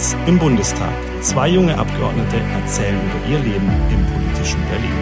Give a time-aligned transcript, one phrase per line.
[0.00, 0.94] Nachts im Bundestag.
[1.20, 4.96] Zwei junge Abgeordnete erzählen über ihr Leben im politischen Berlin.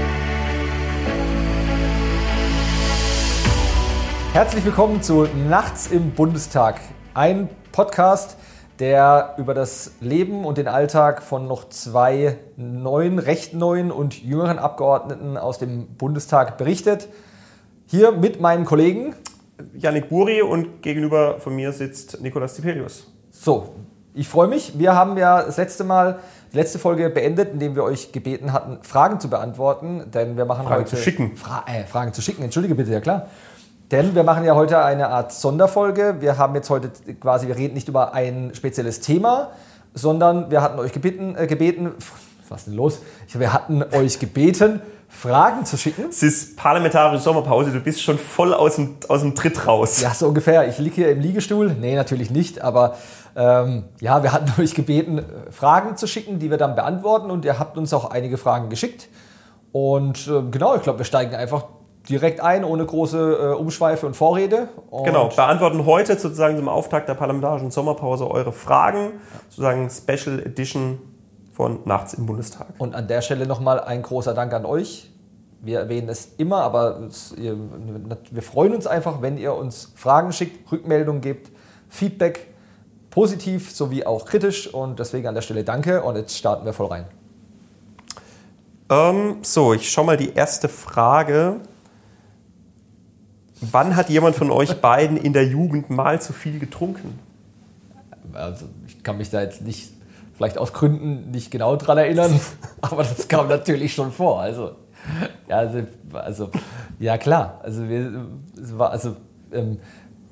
[4.32, 6.80] Herzlich willkommen zu Nachts im Bundestag.
[7.14, 8.38] Ein Podcast,
[8.80, 14.58] der über das Leben und den Alltag von noch zwei neuen, recht neuen und jüngeren
[14.58, 17.08] Abgeordneten aus dem Bundestag berichtet.
[17.86, 19.14] Hier mit meinen Kollegen.
[19.74, 23.06] Yannick Buri und gegenüber von mir sitzt Nikolas Tiberius.
[23.30, 23.74] So,
[24.18, 24.78] ich freue mich.
[24.78, 26.18] Wir haben ja das letzte Mal
[26.52, 30.10] die letzte Folge beendet, indem wir euch gebeten hatten, Fragen zu beantworten.
[30.12, 31.36] Denn wir machen Fragen heute zu schicken.
[31.36, 32.42] Fra äh, Fragen zu schicken.
[32.42, 33.28] Entschuldige bitte, ja klar.
[33.90, 36.16] Denn wir machen ja heute eine Art Sonderfolge.
[36.20, 39.50] Wir haben jetzt heute quasi, wir reden nicht über ein spezielles Thema,
[39.94, 41.92] sondern wir hatten euch gebeten, äh, gebeten
[42.48, 43.00] was ist denn los?
[43.32, 46.06] Wir hatten euch gebeten, Fragen zu schicken.
[46.10, 50.00] Es ist parlamentarische Sommerpause, du bist schon voll aus dem, aus dem Tritt raus.
[50.02, 50.68] Ja, so ungefähr.
[50.68, 51.74] Ich liege hier im Liegestuhl.
[51.78, 52.60] Nee, natürlich nicht.
[52.60, 52.96] Aber
[53.38, 57.30] ähm, ja, wir hatten euch gebeten, Fragen zu schicken, die wir dann beantworten.
[57.30, 59.08] Und ihr habt uns auch einige Fragen geschickt.
[59.70, 61.64] Und äh, genau, ich glaube, wir steigen einfach
[62.08, 64.68] direkt ein, ohne große äh, Umschweife und Vorrede.
[64.90, 69.12] Und Genau, beantworten heute sozusagen zum Auftakt der parlamentarischen Sommerpause eure Fragen,
[69.48, 70.98] sozusagen Special Edition
[71.52, 72.68] von Nachts im Bundestag.
[72.78, 75.10] Und an der Stelle nochmal ein großer Dank an euch.
[75.60, 77.56] Wir erwähnen es immer, aber es, ihr,
[78.30, 81.50] wir freuen uns einfach, wenn ihr uns Fragen schickt, Rückmeldungen gebt,
[81.88, 82.46] Feedback,
[83.10, 84.72] positiv sowie auch kritisch.
[84.72, 86.02] Und deswegen an der Stelle danke.
[86.02, 87.06] Und jetzt starten wir voll rein.
[88.90, 91.60] Ähm, so, ich schau mal die erste Frage.
[93.60, 97.18] Wann hat jemand von euch beiden in der Jugend mal zu viel getrunken?
[98.32, 99.92] Also ich kann mich da jetzt nicht,
[100.36, 102.38] vielleicht aus Gründen nicht genau dran erinnern,
[102.80, 104.40] aber das kam natürlich schon vor.
[104.40, 104.72] Also,
[105.48, 106.50] ja, also, also
[106.98, 107.60] ja klar.
[107.62, 108.26] Also, wir,
[108.78, 109.16] also
[109.52, 109.78] ähm,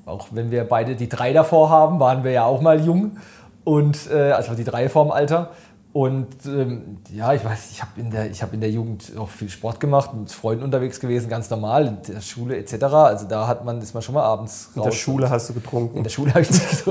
[0.07, 3.17] auch wenn wir beide die drei davor haben, waren wir ja auch mal jung
[3.63, 5.51] und äh, also die drei vorm Alter.
[5.93, 9.29] Und ähm, ja, ich weiß, ich habe in, der- ich hab in der Jugend auch
[9.29, 12.83] viel Sport gemacht, mit Freunden unterwegs gewesen, ganz normal, in der Schule etc.
[12.83, 15.97] Also da hat man, ist man schon mal abends In der Schule hast du getrunken.
[15.97, 16.83] in der Schule habe ich nicht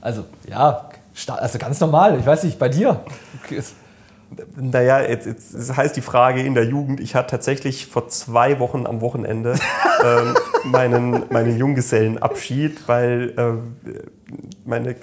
[0.00, 0.88] Also, ja,
[1.36, 2.18] also ganz normal.
[2.18, 3.00] Ich weiß nicht, bei dir.
[4.56, 8.58] Naja, jetzt, jetzt das heißt die Frage in der Jugend, ich hatte tatsächlich vor zwei
[8.58, 9.54] Wochen am Wochenende
[10.04, 10.34] ähm,
[10.64, 14.21] meinen, meinen Junggesellenabschied, weil äh,
[14.64, 14.96] meine,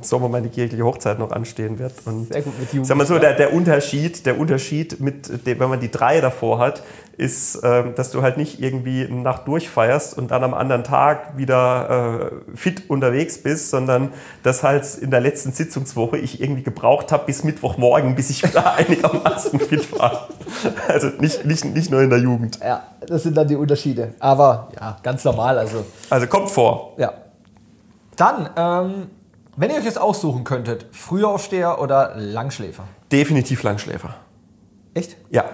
[0.00, 1.92] Sommer meine kirchliche Hochzeit noch anstehen wird.
[2.04, 2.86] Und Sehr gut mit Jugend.
[2.86, 6.58] Sag mal so, der, der Unterschied, der Unterschied mit, dem, wenn man die drei davor
[6.58, 6.82] hat,
[7.16, 11.36] ist, ähm, dass du halt nicht irgendwie eine Nacht durchfeierst und dann am anderen Tag
[11.36, 14.12] wieder äh, fit unterwegs bist, sondern
[14.44, 18.74] dass halt in der letzten Sitzungswoche ich irgendwie gebraucht habe bis Mittwochmorgen, bis ich wieder
[18.76, 20.28] einigermaßen fit war.
[20.86, 22.60] Also nicht, nicht, nicht nur in der Jugend.
[22.62, 24.14] Ja, das sind dann die Unterschiede.
[24.20, 25.58] Aber ja, ganz normal.
[25.58, 26.94] Also, Also kommt vor.
[26.98, 27.12] ja.
[28.18, 29.06] Dann, ähm,
[29.56, 32.84] wenn ihr euch jetzt aussuchen könntet, Frühaufsteher oder Langschläfer?
[33.10, 34.14] Definitiv Langschläfer.
[34.94, 35.16] Echt?
[35.30, 35.44] Ja,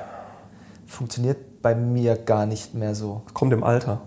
[0.87, 3.23] Funktioniert bei mir gar nicht mehr so.
[3.33, 4.01] kommt im Alter.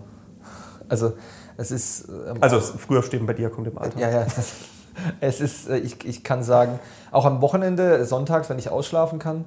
[0.88, 1.12] Also,
[1.56, 2.08] es ist.
[2.08, 3.98] ähm, Also früher stehen bei dir kommt im Alter.
[3.98, 4.26] Ja, ja.
[5.20, 6.80] Es ist, äh, ich, ich kann sagen,
[7.12, 9.44] auch am Wochenende, sonntags, wenn ich ausschlafen kann,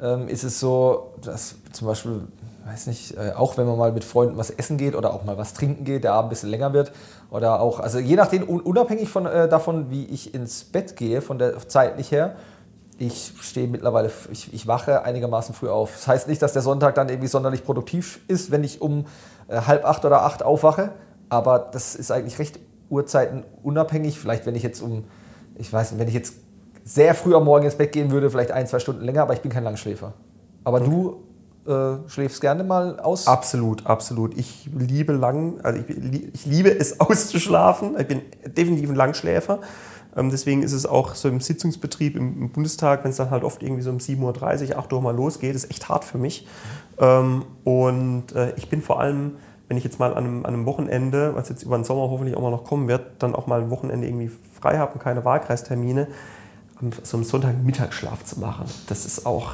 [0.00, 2.28] ähm, ist es so, dass zum Beispiel,
[2.66, 5.36] weiß nicht, äh, auch wenn man mal mit Freunden was essen geht oder auch mal
[5.38, 6.92] was trinken geht, der Abend ein bisschen länger wird
[7.30, 11.22] oder auch, also je nachdem, un- unabhängig von, äh, davon, wie ich ins Bett gehe,
[11.22, 12.36] von der zeitlich her,
[12.98, 15.92] ich stehe mittlerweile, ich, ich wache einigermaßen früh auf.
[15.94, 19.06] Das heißt nicht, dass der Sonntag dann irgendwie sonderlich produktiv ist, wenn ich um
[19.48, 20.92] äh, halb acht oder acht aufwache,
[21.28, 24.20] aber das ist eigentlich recht Uhrzeiten unabhängig.
[24.20, 25.04] Vielleicht, wenn ich jetzt um,
[25.56, 26.34] ich weiß nicht, wenn ich jetzt
[26.84, 29.40] sehr früh am Morgen ins Bett gehen würde, vielleicht ein, zwei Stunden länger, aber ich
[29.40, 30.12] bin kein Langschläfer.
[30.62, 31.22] Aber du
[31.66, 33.26] äh, schläfst gerne mal aus?
[33.26, 34.36] Absolut, absolut.
[34.36, 35.88] Ich liebe lang, also ich,
[36.34, 37.96] ich liebe es auszuschlafen.
[37.98, 39.60] Ich bin definitiv ein Langschläfer.
[40.16, 43.62] Ähm, deswegen ist es auch so im Sitzungsbetrieb im, Bundestag, wenn es dann halt oft
[43.62, 46.46] irgendwie so um 7.30 Uhr, 8 Uhr mal losgeht, ist echt hart für mich.
[46.98, 49.36] Ähm, und äh, ich bin vor allem,
[49.68, 52.36] wenn ich jetzt mal an einem, an einem Wochenende, was jetzt über den Sommer hoffentlich
[52.36, 55.24] auch mal noch kommen wird, dann auch mal ein Wochenende irgendwie frei habe und keine
[55.24, 56.08] Wahlkreistermine,
[57.04, 58.66] so einen Sonntag Mittagsschlaf zu machen.
[58.88, 59.52] Das ist auch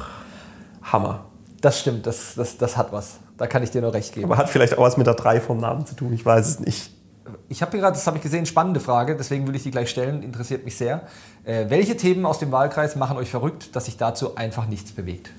[0.81, 1.28] Hammer.
[1.61, 3.19] Das stimmt, das, das, das hat was.
[3.37, 4.25] Da kann ich dir nur recht geben.
[4.25, 6.59] Aber hat vielleicht auch was mit der 3 vom Namen zu tun, ich weiß es
[6.59, 6.91] nicht.
[7.47, 9.89] Ich habe hier gerade, das habe ich gesehen, spannende Frage, deswegen will ich die gleich
[9.89, 11.03] stellen, interessiert mich sehr.
[11.43, 15.29] Äh, welche Themen aus dem Wahlkreis machen euch verrückt, dass sich dazu einfach nichts bewegt?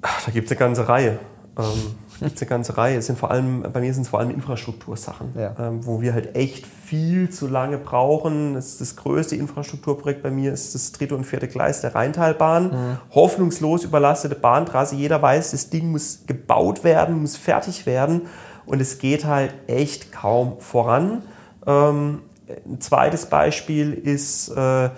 [0.00, 1.18] Da gibt es eine ganze Reihe.
[1.58, 2.96] Ähm, gibt's eine ganze Reihe.
[2.98, 5.54] Es sind vor allem, bei mir sind es vor allem Infrastruktursachen, Ja.
[5.58, 8.54] ähm, wo wir halt echt viel zu lange brauchen.
[8.54, 12.98] Das, das größte Infrastrukturprojekt bei mir ist das dritte und vierte Gleis der Rheintalbahn.
[13.14, 14.94] Hoffnungslos überlastete Bahntrasse.
[14.96, 18.22] Jeder weiß, das Ding muss gebaut werden, muss fertig werden
[18.66, 21.22] und es geht halt echt kaum voran.
[21.66, 22.22] Ähm,
[22.66, 24.88] ein zweites Beispiel ist äh,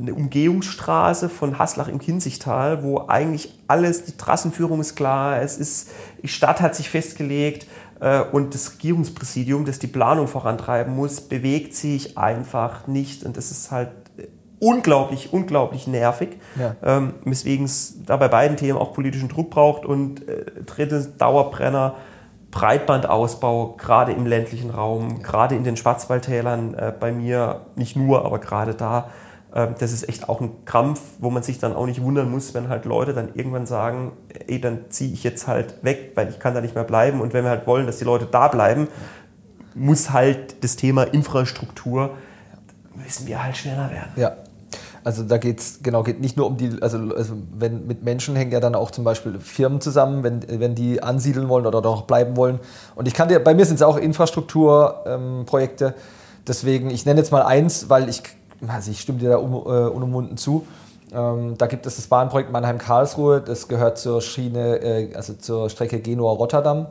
[0.00, 5.90] eine Umgehungsstraße von Haslach im Kinzigtal, wo eigentlich alles, die Trassenführung ist klar, es ist,
[6.22, 7.66] die Stadt hat sich festgelegt
[8.00, 13.24] äh, und das Regierungspräsidium, das die Planung vorantreiben muss, bewegt sich einfach nicht.
[13.24, 13.90] Und das ist halt
[14.60, 16.76] unglaublich, unglaublich nervig, ja.
[16.82, 21.94] ähm, weswegen es da bei beiden Themen auch politischen Druck braucht und äh, drittes Dauerbrenner,
[22.50, 28.38] Breitbandausbau, gerade im ländlichen Raum, gerade in den Schwarzwaldtälern äh, bei mir, nicht nur, aber
[28.38, 29.27] gerade da, äh,
[29.66, 32.68] das ist echt auch ein Krampf, wo man sich dann auch nicht wundern muss, wenn
[32.68, 34.12] halt Leute dann irgendwann sagen,
[34.46, 37.32] ey, dann ziehe ich jetzt halt weg, weil ich kann da nicht mehr bleiben und
[37.32, 38.88] wenn wir halt wollen, dass die Leute da bleiben,
[39.74, 42.10] muss halt das Thema Infrastruktur
[42.94, 44.10] müssen wir halt schneller werden.
[44.16, 44.36] Ja,
[45.04, 48.36] also da geht es genau, geht nicht nur um die, also, also wenn mit Menschen
[48.36, 52.02] hängen ja dann auch zum Beispiel Firmen zusammen, wenn, wenn die ansiedeln wollen oder doch
[52.02, 52.58] bleiben wollen.
[52.94, 55.86] Und ich kann dir, bei mir sind es auch Infrastrukturprojekte.
[55.86, 55.94] Ähm,
[56.48, 58.22] Deswegen, ich nenne jetzt mal eins, weil ich,
[58.66, 60.66] also ich stimme dir da um, äh, unumwunden zu.
[61.12, 66.00] Ähm, da gibt es das Bahnprojekt Mannheim-Karlsruhe, das gehört zur Schiene, äh, also zur Strecke
[66.00, 66.86] Genua-Rotterdam.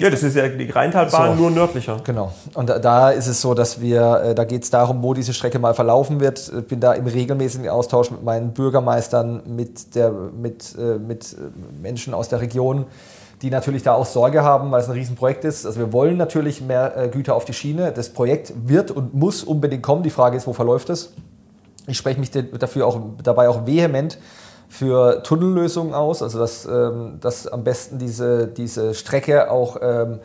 [0.00, 1.98] Ja, das ist ja die Rheintalbahn so, nur nördlicher.
[2.04, 2.32] Genau.
[2.54, 5.34] Und da, da, ist es so, dass wir, äh, da geht es darum, wo diese
[5.34, 6.50] Strecke mal verlaufen wird.
[6.58, 11.36] Ich bin da im regelmäßigen Austausch mit meinen Bürgermeistern, mit, der, mit, äh, mit äh,
[11.82, 12.86] Menschen aus der Region,
[13.42, 15.66] die natürlich da auch Sorge haben, weil es ein Riesenprojekt ist.
[15.66, 17.92] Also wir wollen natürlich mehr Güter auf die Schiene.
[17.92, 20.02] Das Projekt wird und muss unbedingt kommen.
[20.02, 21.14] Die Frage ist, wo verläuft es?
[21.86, 24.18] Ich spreche mich dafür auch, dabei auch vehement
[24.70, 30.20] für Tunnellösungen aus, also dass, ähm, dass am besten diese, diese Strecke auch ähm,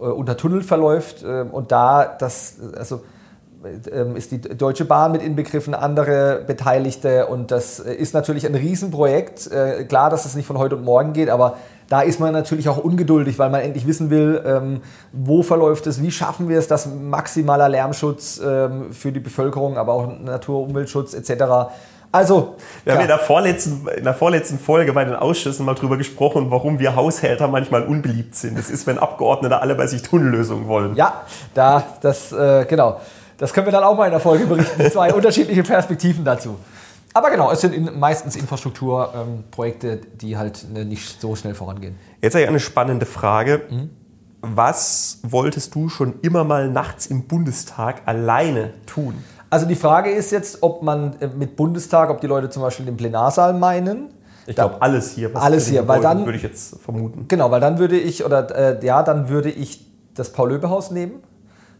[0.00, 3.02] äh, unter Tunnel verläuft ähm, und da das, also
[3.92, 9.52] ähm, ist die Deutsche Bahn mit inbegriffen, andere Beteiligte und das ist natürlich ein Riesenprojekt.
[9.52, 11.58] Äh, klar, dass es nicht von heute und morgen geht, aber
[11.90, 14.80] da ist man natürlich auch ungeduldig, weil man endlich wissen will, ähm,
[15.12, 19.92] wo verläuft es, wie schaffen wir es, dass maximaler Lärmschutz ähm, für die Bevölkerung, aber
[19.92, 21.68] auch Natur- und Umweltschutz etc
[22.12, 22.98] also, wir ja.
[22.98, 26.80] haben in der, vorletzten, in der vorletzten Folge bei den Ausschüssen mal drüber gesprochen, warum
[26.80, 28.58] wir Haushälter manchmal unbeliebt sind.
[28.58, 30.96] Das ist, wenn Abgeordnete alle bei sich Tunnellösungen wollen.
[30.96, 31.22] Ja,
[31.54, 33.00] da, das, äh, genau.
[33.38, 34.90] Das können wir dann auch mal in der Folge berichten.
[34.90, 36.56] Zwei unterschiedliche Perspektiven dazu.
[37.12, 41.96] Aber genau, es sind in, meistens Infrastrukturprojekte, ähm, die halt ne, nicht so schnell vorangehen.
[42.20, 43.62] Jetzt habe ich eine spannende Frage.
[43.68, 43.90] Mhm.
[44.42, 49.14] Was wolltest du schon immer mal nachts im Bundestag alleine tun?
[49.50, 52.86] Also die Frage ist jetzt, ob man äh, mit Bundestag, ob die Leute zum Beispiel
[52.86, 54.14] den Plenarsaal meinen.
[54.46, 55.30] Ich glaube alles hier.
[55.34, 57.26] alles hier, weil dann würde ich jetzt vermuten.
[57.28, 61.22] Genau, weil dann würde ich oder äh, ja, dann würde ich das Paul-Löbe-Haus nehmen.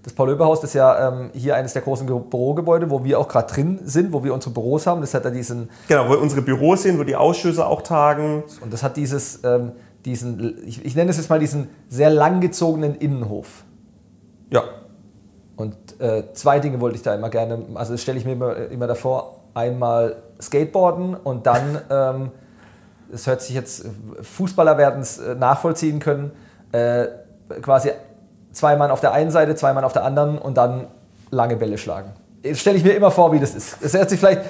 [0.02, 3.80] Das Paul-Löbe-Haus ist ja ähm, hier eines der großen Bürogebäude, wo wir auch gerade drin
[3.84, 5.02] sind, wo wir unsere Büros haben.
[5.02, 5.68] Das hat ja diesen.
[5.88, 8.44] Genau, wo unsere Büros sind, wo die Ausschüsse auch tagen.
[8.62, 9.72] Und das hat dieses, ähm,
[10.06, 13.64] diesen, ich, ich nenne es jetzt mal diesen sehr langgezogenen Innenhof.
[14.50, 14.62] Ja.
[15.56, 18.56] Und äh, zwei Dinge wollte ich da immer gerne, also das stelle ich mir immer,
[18.56, 22.30] immer davor, einmal Skateboarden und dann, ähm,
[23.12, 23.84] es hört sich jetzt,
[24.22, 26.32] Fußballer werden es äh, nachvollziehen können,
[26.72, 27.08] äh,
[27.60, 27.90] quasi
[28.52, 30.86] zwei Mann auf der einen Seite, zwei Mann auf der anderen und dann
[31.30, 32.12] lange Bälle schlagen.
[32.42, 33.76] Das stelle ich mir immer vor, wie das ist.
[33.82, 34.42] Es hört sich vielleicht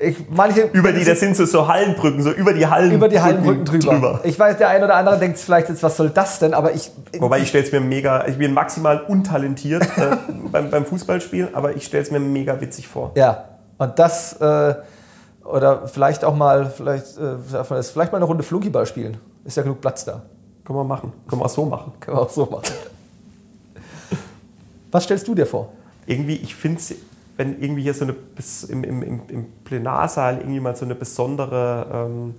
[0.00, 3.20] ich, manche, über die, das sind so, so Hallenbrücken, so über die Hallenbrücken, über die
[3.20, 3.92] Hallenbrücken drüber.
[3.92, 4.20] drüber.
[4.22, 6.54] Ich weiß, der eine oder andere denkt vielleicht jetzt, was soll das denn?
[6.54, 6.90] Aber ich.
[7.18, 10.16] Wobei ich stelle es mir mega, ich bin maximal untalentiert äh,
[10.52, 13.12] beim, beim Fußballspielen, aber ich stelle es mir mega witzig vor.
[13.16, 13.44] Ja,
[13.78, 14.74] und das, äh,
[15.44, 19.16] oder vielleicht auch mal, vielleicht, äh, vielleicht mal eine Runde Flunkyball spielen.
[19.44, 20.22] Ist ja genug Platz da.
[20.64, 21.12] Können wir machen.
[21.28, 21.92] Können wir auch so machen.
[21.98, 22.64] Können wir auch so machen.
[24.90, 25.72] Was stellst du dir vor?
[26.06, 26.94] Irgendwie, ich finde es
[27.38, 28.16] wenn irgendwie hier so eine,
[28.68, 32.34] im, im, im Plenarsaal irgendwie mal so eine besondere ähm,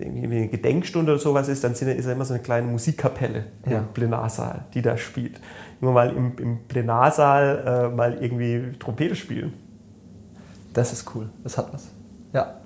[0.00, 3.78] eine Gedenkstunde oder sowas ist, dann ist da immer so eine kleine Musikkapelle ja.
[3.78, 5.40] im Plenarsaal, die da spielt.
[5.80, 9.54] Immer mal im, im Plenarsaal äh, mal irgendwie Trompete spielen.
[10.72, 11.88] Das ist cool, das hat was.
[12.32, 12.60] Ja.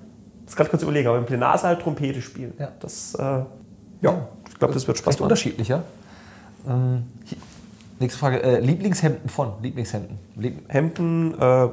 [0.45, 2.53] Das kann ich kurz überlegen, aber im Plenarsaal Trompete spielen.
[2.59, 2.71] Ja.
[2.79, 3.21] Das, äh,
[4.01, 5.23] ja, ich glaube, das wird Spaß machen.
[5.23, 5.81] unterschiedlich, ja.
[6.67, 7.03] Ähm,
[7.99, 8.41] Nächste Frage.
[8.43, 9.53] Äh, Lieblingshemden von?
[9.61, 10.19] Lieblingshemden?
[10.35, 11.69] Lieb Hemden, äh,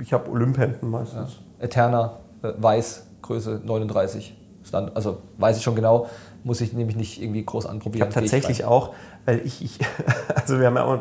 [0.00, 1.40] ich habe Olymphemden meistens.
[1.58, 1.64] Ja.
[1.64, 4.36] Eterna, äh, weiß, Größe 39.
[4.62, 6.08] Stand, also weiß ich schon genau,
[6.44, 8.08] muss ich nämlich nicht irgendwie groß anprobieren.
[8.08, 9.78] Ich habe tatsächlich auch, weil ich, ich,
[10.34, 11.00] also wir haben ja auch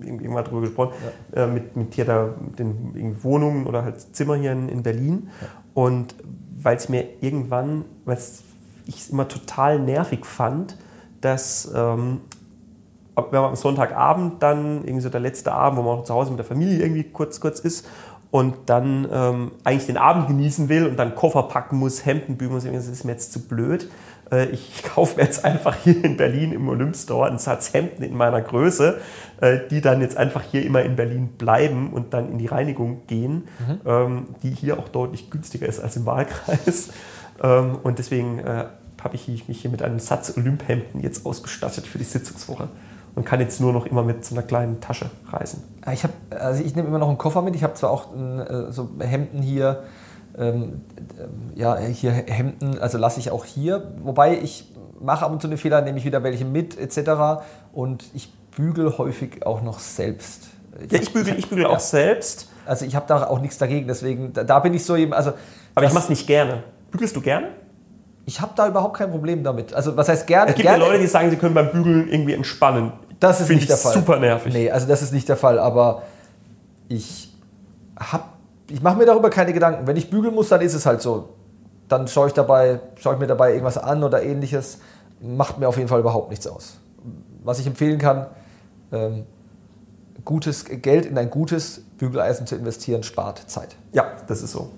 [0.00, 0.94] irgendwann darüber gesprochen,
[1.34, 1.44] ja.
[1.44, 5.28] äh, mit, mit hier da den Wohnungen oder halt Zimmer hier in, in Berlin.
[5.40, 5.48] Ja.
[5.74, 6.14] Und
[6.56, 8.18] weil es mir irgendwann, weil
[8.86, 10.78] ich es immer total nervig fand,
[11.20, 12.20] dass ähm,
[13.16, 16.30] wenn man am Sonntagabend dann, irgendwie so der letzte Abend, wo man auch zu Hause
[16.30, 17.86] mit der Familie irgendwie kurz, kurz ist
[18.34, 22.54] und dann ähm, eigentlich den Abend genießen will und dann Koffer packen muss, Hemden bügeln
[22.54, 23.88] muss, das ist mir jetzt zu blöd.
[24.32, 28.16] Äh, ich kaufe mir jetzt einfach hier in Berlin im Olymp-Store einen Satz Hemden in
[28.16, 28.98] meiner Größe,
[29.40, 33.06] äh, die dann jetzt einfach hier immer in Berlin bleiben und dann in die Reinigung
[33.06, 33.80] gehen, mhm.
[33.86, 36.90] ähm, die hier auch deutlich günstiger ist als im Wahlkreis.
[37.42, 38.64] Ähm, und deswegen äh,
[39.02, 42.68] habe ich mich hier mit einem Satz Olymp-Hemden jetzt ausgestattet für die Sitzungswoche
[43.14, 45.62] und kann jetzt nur noch immer mit so einer kleinen Tasche reisen.
[45.92, 47.54] Ich, also ich nehme immer noch einen Koffer mit.
[47.54, 49.84] Ich habe zwar auch äh, so Hemden hier,
[50.36, 50.80] ähm,
[51.54, 53.92] ja, hier Hemden, also lasse ich auch hier.
[54.02, 57.44] Wobei ich mache ab und zu einen Fehler, nehme ich wieder welche mit etc.
[57.72, 60.48] Und ich bügel häufig auch noch selbst.
[60.84, 61.70] Ich ja, ich bügel, ich bügel ja.
[61.70, 62.48] auch selbst.
[62.66, 65.32] Also ich habe da auch nichts dagegen, deswegen, da, da bin ich so eben, also...
[65.74, 66.62] Aber ich mache es nicht gerne.
[66.90, 67.48] Bügelst du gerne?
[68.26, 69.74] Ich habe da überhaupt kein Problem damit.
[69.74, 70.50] Also was heißt gerne?
[70.50, 72.92] Es gibt gerne, ja Leute, die sagen, sie können beim Bügeln irgendwie entspannen.
[73.20, 73.92] Das ist Find nicht der Fall.
[73.92, 74.52] Super nervig.
[74.52, 75.58] Nee, also das ist nicht der Fall.
[75.58, 76.02] Aber
[76.88, 77.32] ich
[77.98, 78.24] habe,
[78.70, 79.86] ich mache mir darüber keine Gedanken.
[79.86, 81.30] Wenn ich bügeln muss, dann ist es halt so.
[81.88, 84.78] Dann schaue ich dabei, schaue ich mir dabei irgendwas an oder ähnliches.
[85.20, 86.78] Macht mir auf jeden Fall überhaupt nichts aus.
[87.42, 88.26] Was ich empfehlen kann,
[88.92, 89.26] ähm,
[90.24, 93.76] gutes Geld in ein gutes Bügeleisen zu investieren, spart Zeit.
[93.92, 94.70] Ja, das ist so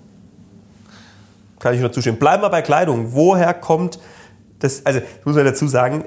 [1.59, 2.19] kann ich nur zustimmen.
[2.19, 3.13] Bleiben wir bei Kleidung.
[3.13, 3.99] Woher kommt
[4.59, 4.85] das?
[4.85, 6.05] Also, muss man dazu sagen,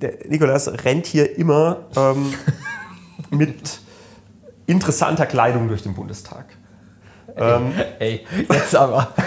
[0.00, 2.32] der Nikolas rennt hier immer ähm,
[3.30, 3.80] mit
[4.66, 6.46] interessanter Kleidung durch den Bundestag.
[7.36, 9.08] Ähm, Ey, jetzt aber.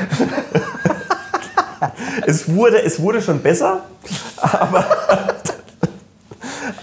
[2.25, 3.82] es, wurde, es wurde schon besser,
[4.42, 4.86] aber,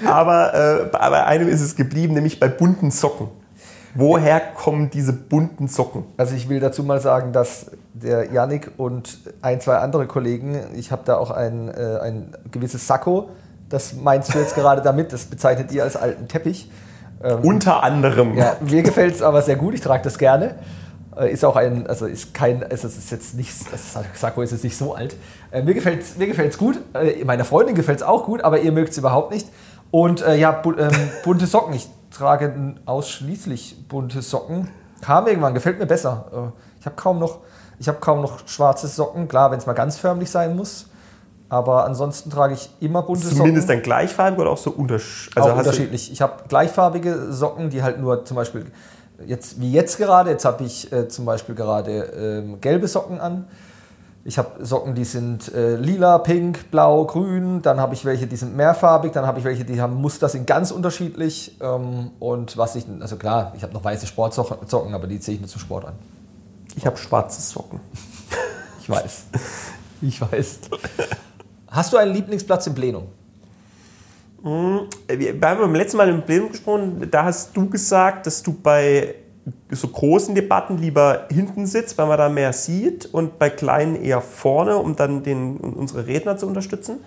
[0.05, 3.29] aber äh, bei einem ist es geblieben, nämlich bei bunten Socken.
[3.95, 6.05] Woher kommen diese bunten Socken?
[6.17, 10.93] Also ich will dazu mal sagen, dass der Yannick und ein, zwei andere Kollegen, ich
[10.93, 13.31] habe da auch ein, äh, ein gewisses Sakko,
[13.71, 16.71] das meinst du jetzt gerade damit, das bezeichnet ihr als alten Teppich.
[17.23, 18.37] Ähm, Unter anderem.
[18.37, 20.57] Ja, mir gefällt es aber sehr gut, ich trage das gerne.
[21.17, 23.53] Äh, ist auch ein, also ist kein, also es ist jetzt nicht,
[24.15, 25.17] Sakko ist jetzt nicht so alt.
[25.51, 28.61] Äh, mir gefällt es mir gefällt's gut, äh, meiner Freundin gefällt es auch gut, aber
[28.61, 29.49] ihr mögt es überhaupt nicht.
[29.91, 30.91] Und äh, ja, bu ähm,
[31.25, 31.75] bunte Socken.
[31.75, 34.69] Ich trage ausschließlich bunte Socken.
[35.01, 36.27] Kam irgendwann, gefällt mir besser.
[36.33, 37.39] Äh, ich habe kaum noch,
[37.79, 39.29] ich habe kaum noch schwarze Socken.
[39.29, 40.90] Klar, wenn es mal ganz förmlich sein muss.
[41.51, 43.51] Aber ansonsten trage ich immer bunte Zumindest Socken.
[43.51, 46.13] Zumindest dann gleichfarbig oder auch so untersch also auch unterschiedlich?
[46.13, 48.67] Ich habe gleichfarbige Socken, die halt nur zum Beispiel
[49.27, 50.31] jetzt wie jetzt gerade.
[50.31, 53.49] Jetzt habe ich äh, zum Beispiel gerade äh, gelbe Socken an.
[54.25, 57.63] Ich habe Socken, die sind äh, lila, pink, blau, grün.
[57.63, 59.11] Dann habe ich welche, die sind mehrfarbig.
[59.11, 61.57] Dann habe ich welche, die haben Muster, sind ganz unterschiedlich.
[61.61, 65.41] Ähm, und was ich, also klar, ich habe noch weiße Sportsocken, aber die ziehe ich
[65.41, 65.95] nur zum Sport an.
[66.77, 67.81] Ich habe schwarze Socken.
[68.81, 69.25] ich weiß.
[70.03, 70.61] Ich weiß.
[71.71, 73.05] Hast du einen Lieblingsplatz im Plenum?
[74.43, 78.53] Hm, wir haben beim letzten Mal im Plenum gesprochen, da hast du gesagt, dass du
[78.53, 79.15] bei
[79.71, 84.21] so großen Debatten lieber hinten sitzt, weil man da mehr sieht und bei kleinen eher
[84.21, 86.99] vorne, um dann den, unsere Redner zu unterstützen.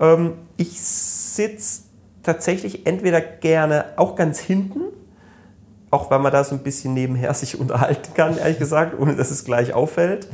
[0.00, 1.82] Ähm, ich sitze
[2.22, 4.80] tatsächlich entweder gerne auch ganz hinten,
[5.90, 9.30] auch weil man da so ein bisschen nebenher sich unterhalten kann, ehrlich gesagt, ohne dass
[9.30, 10.28] es gleich auffällt.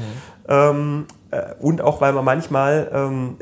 [0.49, 1.07] Mhm.
[1.35, 3.37] Äh, und auch, weil man manchmal ähm,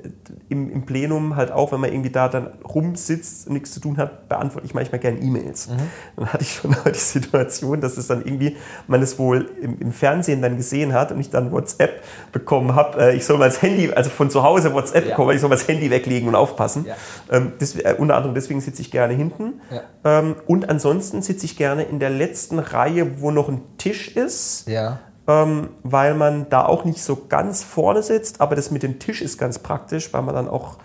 [0.49, 3.99] im, im, Plenum halt auch, wenn man irgendwie da dann rumsitzt und nichts zu tun
[3.99, 5.69] hat, beantworte ich manchmal gerne E-Mails.
[5.69, 5.77] Mhm.
[6.17, 8.57] Dann hatte ich schon mal die Situation, dass es dann irgendwie,
[8.87, 13.01] man es wohl im, im Fernsehen dann gesehen hat und ich dann WhatsApp bekommen habe,
[13.01, 15.11] äh, ich soll mal das Handy, also von zu Hause WhatsApp ja.
[15.11, 16.87] bekommen, ich soll mal das Handy weglegen und aufpassen.
[16.87, 16.95] Ja.
[17.31, 19.61] Ähm, das, äh, unter anderem deswegen sitze ich gerne hinten.
[19.71, 20.21] Ja.
[20.21, 24.69] Ähm, und ansonsten sitze ich gerne in der letzten Reihe, wo noch ein Tisch ist.
[24.69, 25.01] Ja
[25.33, 29.23] ähm, weil man da auch nicht so ganz vorne sitzt, aber das mit dem Tisch
[29.23, 30.77] ist ganz praktisch, weil man dann auch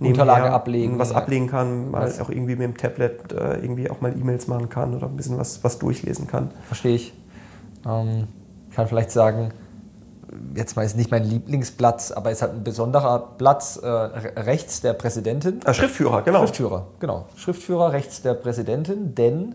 [0.00, 1.16] Unterlage ablegen, was ja.
[1.16, 4.94] ablegen kann, mal auch irgendwie mit dem Tablet äh, irgendwie auch mal E-Mails machen kann
[4.94, 6.50] oder ein bisschen was, was durchlesen kann.
[6.66, 7.14] Verstehe ich.
[7.86, 8.26] Ähm,
[8.74, 9.52] kann vielleicht sagen,
[10.56, 14.94] jetzt mal ist nicht mein Lieblingsplatz, aber es hat ein besonderer Platz äh, rechts der
[14.94, 15.60] Präsidentin.
[15.64, 16.40] Ah, Schriftführer, genau.
[16.40, 17.26] Schriftführer, genau.
[17.36, 19.54] Schriftführer rechts der Präsidentin, denn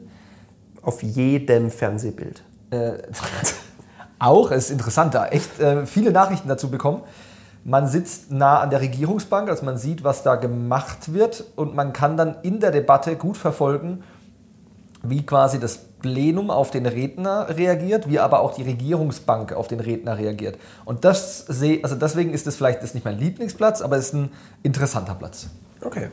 [0.82, 2.44] auf jedem Fernsehbild.
[2.72, 2.94] Äh,
[4.20, 7.02] auch, es ist interessant, da echt äh, viele Nachrichten dazu bekommen.
[7.64, 11.94] Man sitzt nah an der Regierungsbank, also man sieht, was da gemacht wird und man
[11.94, 14.04] kann dann in der Debatte gut verfolgen,
[15.04, 19.80] wie quasi das Plenum auf den Redner reagiert, wie aber auch die Regierungsbank auf den
[19.80, 20.58] Redner reagiert.
[20.86, 24.14] Und das sehe, also deswegen ist es vielleicht ist nicht mein Lieblingsplatz, aber es ist
[24.14, 24.32] ein
[24.64, 25.48] interessanter Platz.
[25.82, 26.10] Okay.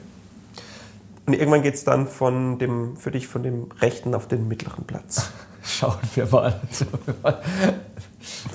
[1.27, 4.85] Und irgendwann geht es dann von dem, für dich von dem rechten auf den mittleren
[4.85, 5.31] Platz.
[5.67, 6.61] Schauen wir mal.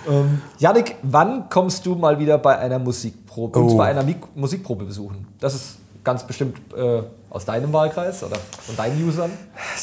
[0.10, 3.78] ähm, Janik, wann kommst du mal wieder bei einer Musikprobe, oh.
[3.78, 5.28] bei einer Mik Musikprobe besuchen?
[5.40, 9.32] Das ist ganz bestimmt äh, aus deinem Wahlkreis oder von deinen Usern?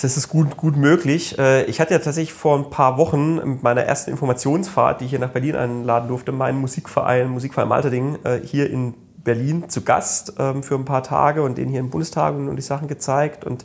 [0.01, 1.39] Das ist gut, gut möglich.
[1.39, 5.11] Äh, ich hatte ja tatsächlich vor ein paar Wochen mit meiner ersten Informationsfahrt, die ich
[5.11, 10.35] hier nach Berlin einladen durfte, meinen Musikverein, Musikverein Malterding, äh, hier in Berlin zu Gast
[10.39, 13.45] ähm, für ein paar Tage und denen hier im Bundestag und die Sachen gezeigt.
[13.45, 13.65] Und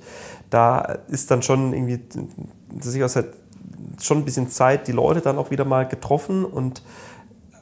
[0.50, 2.01] da ist dann schon irgendwie,
[2.70, 3.17] dass ich aus
[4.02, 6.84] schon ein bisschen Zeit die Leute dann auch wieder mal getroffen und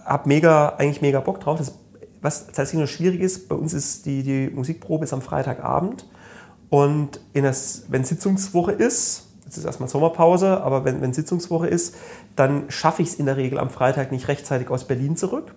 [0.05, 1.57] habe mega, eigentlich mega Bock drauf.
[1.57, 1.73] Das,
[2.21, 6.05] was tatsächlich nur schwierig ist, bei uns ist die, die Musikprobe ist am Freitagabend
[6.69, 11.95] und das, wenn Sitzungswoche ist, jetzt ist erstmal Sommerpause, aber wenn, wenn Sitzungswoche ist,
[12.37, 15.53] dann schaffe ich es in der Regel am Freitag nicht rechtzeitig aus Berlin zurück.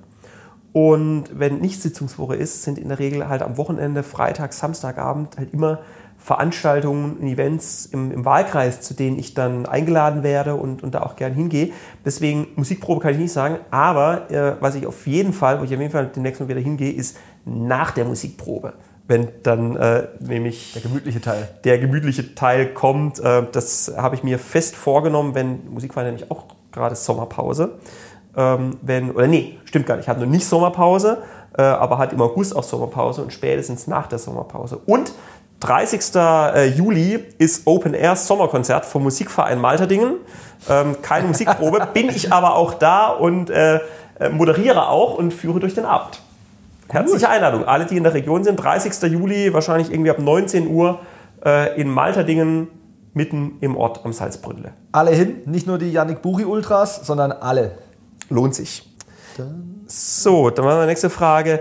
[0.73, 5.54] Und wenn nicht Sitzungswoche ist, sind in der Regel halt am Wochenende, Freitag, Samstagabend halt
[5.54, 5.78] immer
[6.25, 11.16] Veranstaltungen, Events im, im, Wahlkreis, zu denen ich dann eingeladen werde und, und da auch
[11.16, 11.69] gern hingehe.
[12.02, 15.75] Deswegen Musikprobe kann ich nicht sagen, aber äh, was ich auf jeden Fall, wo ich
[15.75, 18.73] auf jeden Fall demnächst mal wieder hingehe, ist nach der Musikprobe.
[19.07, 24.23] Wenn dann äh, nämlich der gemütliche Teil, der gemütliche Teil kommt, äh, das habe ich
[24.23, 27.73] mir fest vorgenommen, wenn Musik war nämlich auch gerade Sommerpause.
[28.35, 31.19] Ähm, wenn, oder nee, stimmt gar nicht, ich hatte noch nicht Sommerpause,
[31.57, 34.81] äh, aber hat im August auch Sommerpause und spätestens nach der Sommerpause.
[34.87, 35.12] Und
[35.64, 36.14] 30.
[36.14, 40.16] Äh, Juli ist Open Air Sommerkonzert vom Musikverein Malterdingen.
[40.68, 43.80] Ähm, keine Musikprobe, bin ich aber auch da und äh,
[44.21, 46.21] äh, moderiere auch und führe durch den Abend.
[46.88, 47.64] Herzliche Einladung.
[47.64, 49.11] Alle, die in der Region sind, 30.
[49.11, 51.00] Juli, wahrscheinlich irgendwie ab 19 Uhr
[51.44, 52.68] äh, in Malterdingen,
[53.14, 54.73] mitten im Ort am Salzbrünnle.
[54.92, 57.78] Alle hin, nicht nur die Yannick Buri Ultras, sondern alle.
[58.28, 58.90] Lohnt sich.
[59.87, 61.61] So, dann war meine nächste Frage.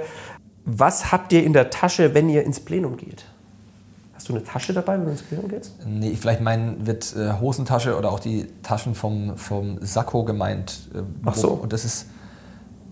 [0.65, 3.25] Was habt ihr in der Tasche, wenn ihr ins Plenum geht?
[4.23, 5.73] Hast du eine Tasche dabei, wenn du ins Plenum gehst?
[5.85, 10.87] Nee, vielleicht mein wird äh, Hosentasche oder auch die Taschen vom, vom Sakko gemeint.
[10.95, 11.49] Äh, Ach so.
[11.49, 12.05] Und das ist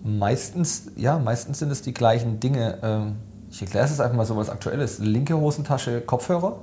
[0.04, 2.80] meistens, ja, meistens sind es die gleichen Dinge.
[2.82, 3.16] Ähm,
[3.50, 4.98] ich erkläre es einfach mal so, was aktuell ist.
[4.98, 6.58] Linke Hosentasche, Kopfhörer.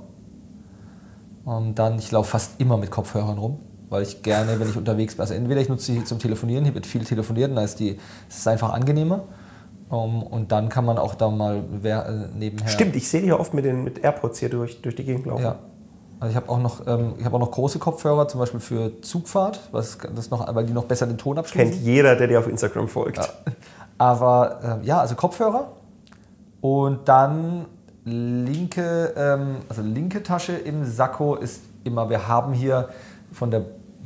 [1.44, 3.58] Und dann, ich laufe fast immer mit Kopfhörern rum,
[3.88, 6.74] weil ich gerne, wenn ich unterwegs bin, also entweder ich nutze sie zum Telefonieren, hier
[6.74, 7.98] wird viel telefoniert, dann ist die,
[8.28, 9.24] es ist einfach angenehmer.
[9.90, 12.68] Um, und dann kann man auch da mal äh, nebenher.
[12.68, 15.26] Stimmt, ich sehe die ja oft mit den mit AirPods hier durch, durch die Gegend
[15.26, 15.42] laufen.
[15.42, 15.56] Ja.
[16.20, 19.58] Also ich habe auch, noch, ähm, hab auch noch große Kopfhörer, zum Beispiel für Zugfahrt,
[19.72, 21.72] was, das noch, weil die noch besser den Ton abschließen.
[21.72, 23.16] Kennt jeder, der dir auf Instagram folgt.
[23.16, 23.24] Ja.
[23.98, 25.72] Aber äh, ja, also Kopfhörer
[26.60, 27.64] und dann
[28.04, 32.90] linke, ähm, also linke Tasche im Sakko ist immer, wir haben hier
[33.32, 33.62] von der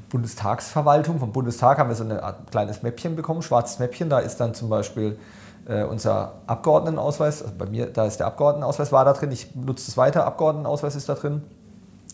[0.08, 2.18] Bundestagsverwaltung, vom Bundestag haben wir so ein
[2.50, 5.18] kleines Mäppchen bekommen, schwarzes Mäppchen, da ist dann zum Beispiel
[5.66, 9.90] äh, unser Abgeordnetenausweis, also bei mir, da ist der Abgeordnetenausweis, war da drin, ich nutze
[9.90, 11.42] es weiter, Abgeordnetenausweis ist da drin.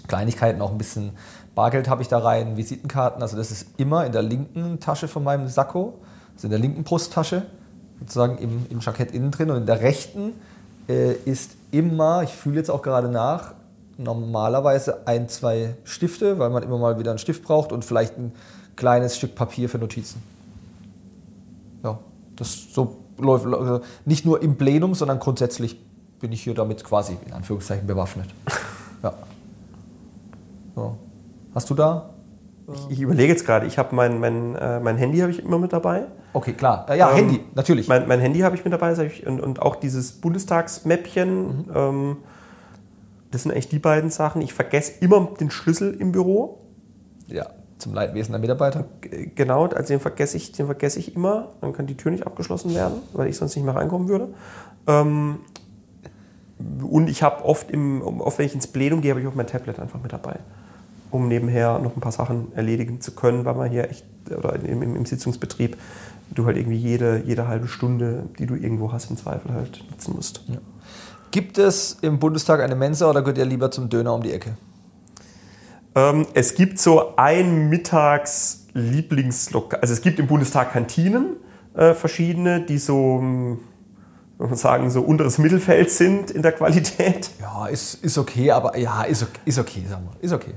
[0.09, 1.13] Kleinigkeiten, auch ein bisschen
[1.55, 5.25] Bargeld habe ich da rein, Visitenkarten, also das ist immer in der linken Tasche von
[5.25, 5.99] meinem Sakko,
[6.35, 7.43] also in der linken Brusttasche,
[8.01, 10.33] sozusagen im, im Jackett innen drin und in der rechten
[10.89, 13.55] äh, ist immer, ich fühle jetzt auch gerade nach,
[13.99, 18.33] normalerweise ein, zwei Stifte, weil man immer mal wieder einen Stift braucht und vielleicht ein
[18.77, 20.23] kleines Stück Papier für Notizen.
[21.85, 21.99] Ja,
[22.37, 25.81] das so läuft also nicht nur im Plenum, sondern grundsätzlich
[26.21, 28.29] bin ich hier damit quasi in Anführungszeichen bewaffnet.
[29.03, 29.15] Ja.
[30.75, 30.99] So.
[31.55, 32.11] Hast du da?
[32.71, 35.59] Ich, ich überlege jetzt gerade, ich habe mein, mein, äh, mein Handy habe ich immer
[35.59, 36.07] mit dabei.
[36.33, 36.87] Okay, klar.
[36.95, 37.89] Ja, ähm, Handy, natürlich.
[37.89, 41.47] Mein, mein Handy habe ich mit dabei ich, und, und auch dieses Bundestagsmäppchen.
[41.47, 41.65] Mhm.
[41.75, 42.17] Ähm,
[43.31, 44.43] das sind eigentlich die beiden Sachen.
[44.43, 46.61] Ich vergesse immer den Schlüssel im Büro.
[47.27, 47.47] Ja.
[47.81, 48.85] Zum Leidwesen der Mitarbeiter?
[49.35, 51.49] Genau, also den vergesse ich, den vergesse ich immer.
[51.61, 54.29] Dann kann die Tür nicht abgeschlossen werden, weil ich sonst nicht mehr reinkommen würde.
[54.87, 55.39] Ähm,
[56.83, 59.47] und ich habe oft, im, oft, wenn ich ins Plenum gehe, habe ich auch mein
[59.47, 60.37] Tablet einfach mit dabei,
[61.11, 64.05] um nebenher noch ein paar Sachen erledigen zu können, weil man hier echt,
[64.37, 65.77] oder im, im, Sitzungsbetrieb,
[66.35, 70.15] du halt irgendwie jede, jede halbe Stunde, die du irgendwo hast, im Zweifel halt nutzen
[70.15, 70.43] musst.
[70.49, 70.59] Ja.
[71.31, 74.57] Gibt es im Bundestag eine Mensa oder gehört ihr lieber zum Döner um die Ecke?
[75.95, 79.81] Ähm, es gibt so ein Mittags-Lieblingslokal.
[79.81, 81.37] Also es gibt im Bundestag Kantinen,
[81.75, 83.59] äh, verschiedene, die so, hm,
[84.39, 87.31] man sagen, so unteres Mittelfeld sind in der Qualität.
[87.41, 90.25] Ja, ist, ist okay, aber ja, ist, ist okay, sagen wir.
[90.25, 90.55] Ist okay.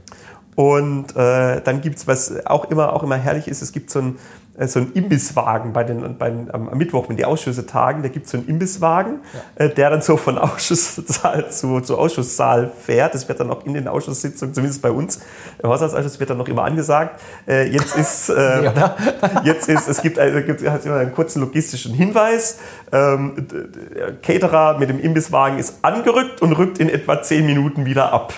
[0.55, 3.99] Und äh, dann gibt es, was auch immer, auch immer herrlich ist, es gibt so
[3.99, 4.19] ein
[4.59, 8.25] so einen Imbisswagen bei den, bei, am, am Mittwoch, wenn die Ausschüsse tagen, da gibt
[8.25, 9.21] es so einen Imbisswagen,
[9.57, 9.65] ja.
[9.65, 13.15] äh, der dann so von Ausschusssaal zu, zu Ausschusssaal fährt.
[13.15, 15.21] Das wird dann auch in den Ausschusssitzungen, zumindest bei uns,
[15.61, 17.19] im Haushaltsausschuss wird dann noch immer angesagt.
[17.47, 18.95] Äh, jetzt ist, äh, ja,
[19.43, 22.59] jetzt ist, es gibt, also, gibt hat immer einen kurzen logistischen Hinweis.
[22.91, 23.47] Ähm,
[23.95, 28.33] der Caterer mit dem Imbisswagen ist angerückt und rückt in etwa zehn Minuten wieder ab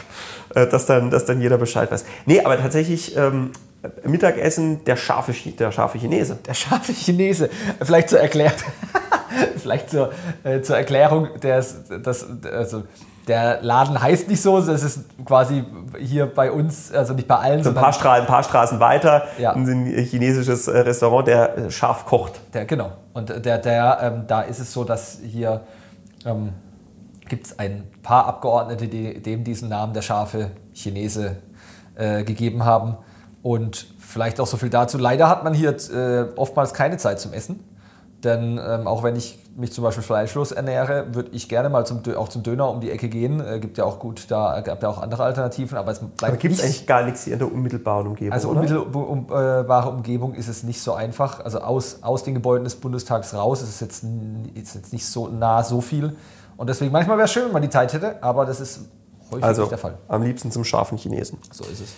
[0.54, 2.06] äh, dass dann, dass dann jeder Bescheid weiß.
[2.26, 3.52] Nee, aber tatsächlich ähm,
[4.04, 6.38] Mittagessen der scharfe, der scharfe Chinese.
[6.46, 7.50] Der scharfe Chinese.
[7.82, 8.58] Vielleicht zur Erklärung.
[9.58, 10.12] Vielleicht zur,
[10.44, 12.84] äh, zur Erklärung, des, das, also
[13.28, 15.64] der Laden heißt nicht so, das ist quasi
[16.00, 17.64] hier bei uns, also nicht bei allen.
[17.64, 19.54] So ein paar, Stra ein paar Straßen weiter, ja.
[19.54, 22.40] ein chinesisches äh, Restaurant, der scharf kocht.
[22.54, 22.92] Der, genau.
[23.14, 25.62] Und der, der, ähm, da ist es so, dass hier
[26.26, 26.54] ähm,
[27.28, 31.38] gibt es ein paar Abgeordnete, die dem diesen Namen der scharfe Chinese
[31.96, 32.98] äh, gegeben haben.
[33.46, 34.98] Und vielleicht auch so viel dazu.
[34.98, 37.60] Leider hat man hier äh, oftmals keine Zeit zum Essen.
[38.24, 42.02] Denn ähm, auch wenn ich mich zum Beispiel fleischlos ernähre, würde ich gerne mal zum,
[42.18, 43.40] auch zum Döner um die Ecke gehen.
[43.46, 46.38] Äh, gibt ja auch gut, da gab ja auch andere Alternativen, aber es bleibt Aber
[46.38, 48.34] gibt es nicht- eigentlich gar nichts hier in der unmittelbaren Umgebung?
[48.34, 51.40] also unmittelbare Umgebung ist es nicht so einfach.
[51.46, 54.04] Also aus, aus den Gebäuden des Bundestags raus ist es jetzt,
[54.56, 56.16] ist jetzt nicht so nah so viel.
[56.58, 58.80] Und deswegen manchmal wäre es schön, wenn man die Zeit hätte, aber das ist
[59.30, 60.00] häufig Also nicht der Fall.
[60.08, 61.38] am liebsten zum scharfen Chinesen.
[61.52, 61.90] So ist es.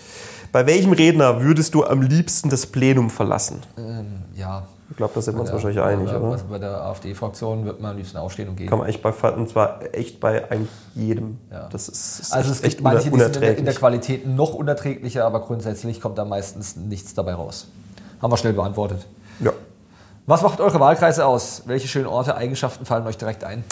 [0.52, 3.62] Bei welchem Redner würdest du am liebsten das Plenum verlassen?
[3.78, 4.64] Ähm, ja.
[4.90, 6.32] Ich glaube, da sind wir uns wahrscheinlich einig, oder?
[6.32, 8.70] Also bei der AfD-Fraktion wird man am liebsten aufstehen und gehen.
[8.70, 11.38] Kann man eigentlich bei, und zwar echt bei eigentlich jedem.
[11.52, 11.68] Ja.
[11.70, 13.74] Das ist, ist Also echt, es gibt echt manche, die sind in der, in der
[13.74, 17.68] Qualität noch unerträglicher, aber grundsätzlich kommt da meistens nichts dabei raus.
[18.22, 19.06] Haben wir schnell beantwortet.
[19.40, 19.52] ja.
[20.26, 21.62] Was macht eure Wahlkreise aus?
[21.68, 23.64] Welche schönen Orte, Eigenschaften fallen euch direkt ein?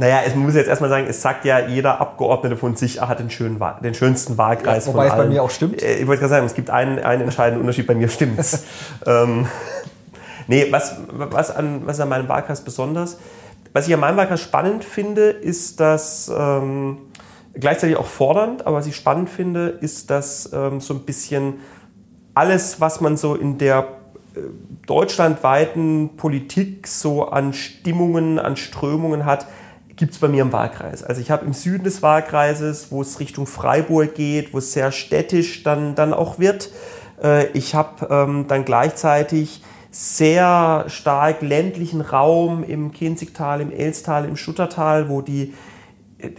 [0.00, 3.08] Naja, es man muss jetzt erstmal sagen, es sagt ja jeder Abgeordnete von sich, er
[3.08, 5.32] hat den, schönen, den schönsten Wahlkreis Ja, wobei von es bei allen.
[5.32, 5.82] mir auch stimmt.
[5.82, 8.64] Äh, Ich wollte gerade sagen, es gibt einen, einen entscheidenden Unterschied, bei mir stimmt's.
[9.06, 9.46] ähm,
[10.46, 13.18] nee, was, was, an, was an meinem Wahlkreis besonders,
[13.74, 16.96] was ich an meinem Wahlkreis spannend finde, ist, dass ähm,
[17.52, 21.60] gleichzeitig auch fordernd, aber was ich spannend finde, ist, dass ähm, so ein bisschen
[22.32, 23.80] alles, was man so in der
[24.34, 24.40] äh,
[24.86, 29.46] deutschlandweiten Politik so an Stimmungen, an Strömungen hat,
[30.00, 31.04] gibt es bei mir im Wahlkreis.
[31.04, 34.90] Also ich habe im Süden des Wahlkreises, wo es Richtung Freiburg geht, wo es sehr
[34.90, 36.70] städtisch dann, dann auch wird.
[37.22, 44.36] Äh, ich habe ähm, dann gleichzeitig sehr stark ländlichen Raum im Kinzigtal, im Elstal, im
[44.36, 45.52] Schuttertal, wo die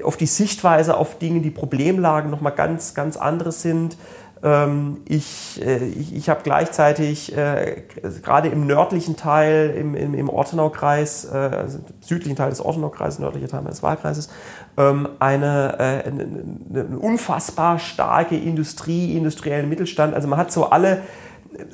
[0.04, 3.98] auf die Sichtweise auf Dinge, die Problemlagen nochmal ganz, ganz andere sind.
[4.44, 7.84] Ähm, ich äh, ich, ich habe gleichzeitig äh,
[8.24, 13.48] gerade im nördlichen Teil, im, im, im Ortenaukreis, äh, also südlichen Teil des Ortenaukreises, nördlicher
[13.48, 14.30] Teil meines Wahlkreises,
[14.78, 16.28] ähm, eine, äh, eine,
[16.74, 20.16] eine unfassbar starke Industrie, industriellen Mittelstand.
[20.16, 21.04] Also man hat so alle,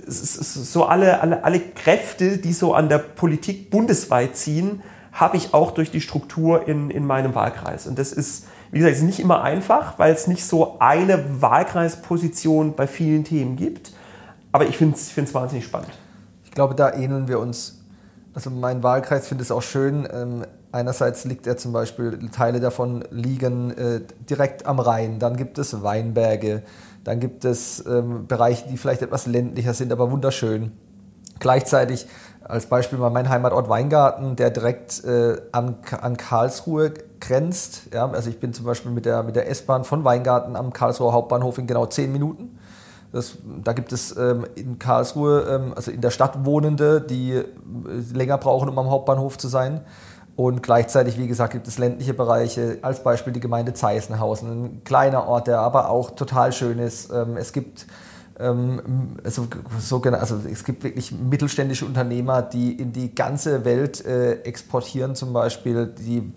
[0.08, 4.82] so alle, alle, alle Kräfte, die so an der Politik bundesweit ziehen,
[5.14, 7.88] habe ich auch durch die Struktur in, in meinem Wahlkreis.
[7.88, 8.46] Und das ist,
[8.78, 13.56] wie gesagt, ist nicht immer einfach, weil es nicht so eine Wahlkreisposition bei vielen Themen
[13.56, 13.92] gibt.
[14.52, 15.90] Aber ich finde es wahnsinnig spannend.
[16.46, 17.82] Ich glaube, da ähneln wir uns.
[18.36, 20.08] Also mein Wahlkreis finde es auch schön.
[20.14, 25.18] Ähm, einerseits liegt er zum Beispiel, Teile davon liegen äh, direkt am Rhein.
[25.18, 26.62] Dann gibt es Weinberge.
[27.04, 30.72] Dann gibt es ähm, Bereiche, die vielleicht etwas ländlicher sind, aber wunderschön.
[31.40, 32.06] Gleichzeitig
[32.48, 37.94] als Beispiel mal mein Heimatort Weingarten, der direkt äh, an, an Karlsruhe grenzt.
[37.94, 41.14] Ja, also ich bin zum Beispiel mit der, mit der S-Bahn von Weingarten am Karlsruher
[41.14, 42.58] Hauptbahnhof in genau zehn Minuten.
[43.12, 47.46] Das, da gibt es ähm, in Karlsruhe, ähm, also in der Stadt Wohnende, die äh,
[48.14, 49.82] länger brauchen, um am Hauptbahnhof zu sein.
[50.36, 55.28] Und gleichzeitig, wie gesagt, gibt es ländliche Bereiche, als Beispiel die Gemeinde Zeisenhausen, ein kleiner
[55.28, 57.12] Ort, der aber auch total schön ist.
[57.12, 57.88] Ähm, es gibt
[58.40, 59.48] also,
[59.80, 65.34] sogenannte, also es gibt wirklich mittelständische Unternehmer, die in die ganze Welt äh, exportieren, zum
[65.34, 66.32] Beispiel, die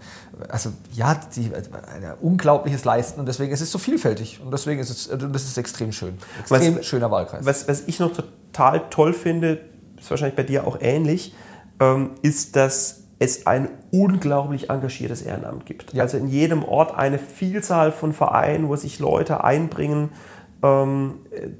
[0.49, 4.89] also ja, die ein unglaubliches leisten und deswegen ist es so vielfältig und deswegen ist
[4.89, 7.45] es also das ist extrem schön, extrem Was- schöner Wahlkreis.
[7.45, 9.61] Was, was ich noch total toll finde,
[9.99, 11.35] ist wahrscheinlich bei dir auch ähnlich,
[11.81, 15.93] ähm, ist, dass es ein unglaublich engagiertes Ehrenamt gibt.
[15.93, 16.05] Ja.
[16.05, 20.09] Also in jedem Ort eine Vielzahl von Vereinen, wo sich Leute einbringen.
[20.63, 21.15] Ähm,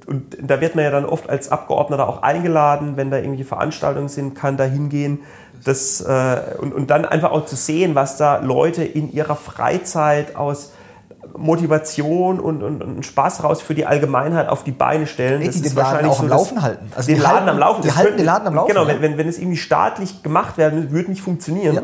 [0.05, 4.09] und da wird man ja dann oft als Abgeordneter auch eingeladen, wenn da irgendwelche Veranstaltungen
[4.09, 5.19] sind, kann da hingehen.
[5.63, 10.35] Das, äh, und, und dann einfach auch zu sehen, was da Leute in ihrer Freizeit
[10.35, 10.73] aus
[11.37, 15.43] Motivation und, und, und Spaß raus für die Allgemeinheit auf die Beine stellen.
[15.43, 16.91] Das die ist den Laden wahrscheinlich auch am so Laufen halten.
[16.95, 17.81] Also den Laden halten- am Laufen.
[17.83, 18.87] die halten könnte- den Laden am Laufen, Genau, ja.
[18.89, 21.83] wenn, wenn, wenn es irgendwie staatlich gemacht werden würde, nicht funktionieren.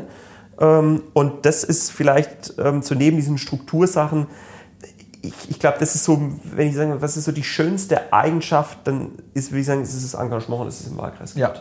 [0.60, 4.28] Ähm, und das ist vielleicht ähm, so neben diesen Struktursachen,
[5.28, 8.80] ich, ich glaube, das ist so, wenn ich sage, was ist so die schönste Eigenschaft,
[8.86, 11.42] dann ist, würde ich sagen, ist es das Engagement, das es im Wahlkreis gibt.
[11.42, 11.54] ja.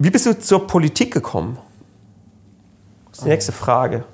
[0.00, 1.58] Wie bist du zur Politik gekommen?
[3.10, 4.04] Das ist die nächste Frage.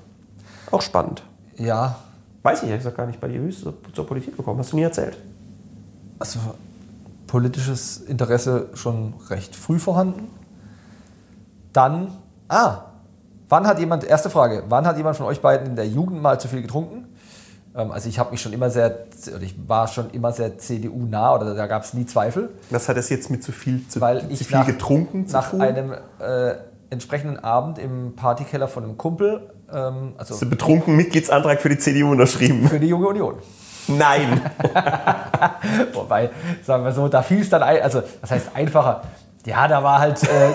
[0.70, 1.22] Auch spannend.
[1.56, 1.98] ja,
[2.42, 3.40] Weiß ich ehrlich gesagt gar nicht bei dir.
[3.42, 4.58] Wie bist du zur, zur Politik gekommen?
[4.58, 5.16] Hast du nie erzählt?
[6.18, 6.38] also
[7.26, 10.28] politisches Interesse schon recht früh vorhanden.
[11.72, 12.16] Dann,
[12.48, 12.84] ah,
[13.54, 16.40] wann hat jemand, erste Frage, wann hat jemand von euch beiden in der Jugend mal
[16.40, 17.06] zu viel getrunken?
[17.76, 19.06] Ähm, Also ich habe mich schon immer sehr,
[19.40, 23.08] ich war schon immer sehr CDU-nah oder da gab es nie Zweifel, Was hat das
[23.10, 25.60] jetzt mit zu viel, zu, weil zu ich viel nach, getrunken zu nach tun?
[25.62, 26.54] einem äh,
[26.90, 31.78] entsprechenden Abend im Partykeller von einem Kumpel, ähm, also Hast du betrunken Mitgliedsantrag für die
[31.78, 32.66] CDU unterschrieben?
[32.68, 33.34] für die Junge Union.
[33.86, 34.40] Nein.
[35.92, 36.30] Wobei,
[36.64, 39.02] sagen wir so, da fiel es dann ein, also das heißt einfacher.
[39.46, 40.50] Ja, da war halt, äh,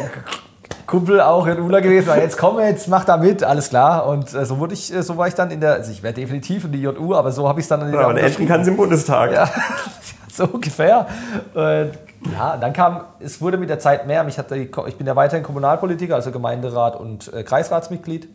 [0.90, 4.08] Kumpel auch in Ula gewesen, war, jetzt komm, jetzt mach da mit, alles klar.
[4.08, 6.16] Und äh, so wurde ich, äh, so war ich dann in der, also ich wäre
[6.16, 8.62] definitiv in die JU, aber so habe ich es dann in Ja, aber enden kann
[8.62, 9.32] es im Bundestag.
[9.32, 9.48] Ja,
[10.32, 11.06] so ungefähr.
[11.54, 11.92] Und
[12.34, 14.24] ja, dann kam, es wurde mit der Zeit mehr.
[14.24, 18.28] Mich hat die, ich bin ja weiterhin Kommunalpolitiker, also Gemeinderat und äh, Kreisratsmitglied,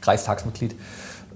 [0.00, 0.76] Kreistagsmitglied.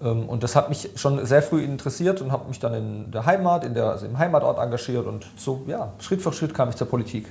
[0.00, 3.26] Ähm, und das hat mich schon sehr früh interessiert und habe mich dann in der
[3.26, 6.76] Heimat, in der, also im Heimatort engagiert und so, ja, Schritt für Schritt kam ich
[6.76, 7.26] zur Politik.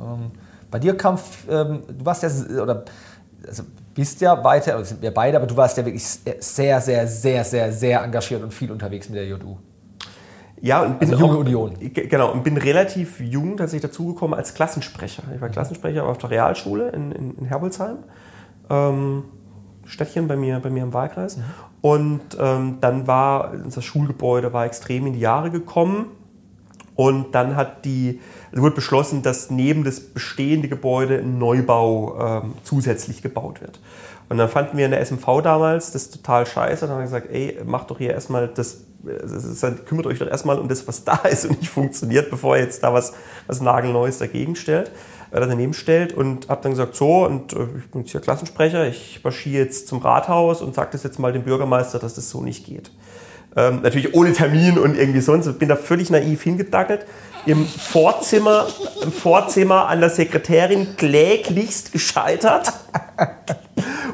[0.00, 0.32] Ähm,
[0.70, 2.30] bei dir kam, ähm, du warst ja,
[2.62, 2.84] oder
[3.46, 3.62] also
[3.94, 7.44] bist ja weiter, also sind wir beide, aber du warst ja wirklich sehr, sehr, sehr,
[7.44, 9.56] sehr, sehr engagiert und viel unterwegs mit der JU.
[10.60, 11.74] Ja, und bin Also Junge auch, Union.
[11.92, 15.22] Genau, und bin relativ jung tatsächlich dazugekommen als Klassensprecher.
[15.34, 17.98] Ich war Klassensprecher auf der Realschule in, in, in Herbolzheim,
[18.70, 19.24] ähm,
[19.84, 21.38] Städtchen bei mir, bei mir im Wahlkreis.
[21.80, 26.06] Und ähm, dann war unser Schulgebäude war extrem in die Jahre gekommen.
[26.96, 28.20] Und dann hat die,
[28.52, 33.78] wurde beschlossen, dass neben das bestehende Gebäude ein Neubau ähm, zusätzlich gebaut wird.
[34.28, 36.84] Und dann fanden wir in der SMV damals das total scheiße.
[36.84, 38.80] Und dann haben wir gesagt, ey, macht doch hier erstmal das,
[39.60, 42.62] dann kümmert euch doch erstmal um das, was da ist und nicht funktioniert, bevor ihr
[42.62, 43.12] jetzt da was,
[43.46, 44.90] was Nagelneues dagegen stellt,
[45.30, 46.14] äh, daneben stellt.
[46.14, 49.86] Und habe dann gesagt, so, und äh, ich bin jetzt hier Klassensprecher, ich marschiere jetzt
[49.86, 52.90] zum Rathaus und sage das jetzt mal dem Bürgermeister, dass das so nicht geht.
[53.56, 55.58] Ähm, natürlich ohne Termin und irgendwie sonst.
[55.58, 57.06] Bin da völlig naiv hingedackelt.
[57.46, 58.66] Im Vorzimmer,
[59.02, 62.72] im Vorzimmer an der Sekretärin kläglichst gescheitert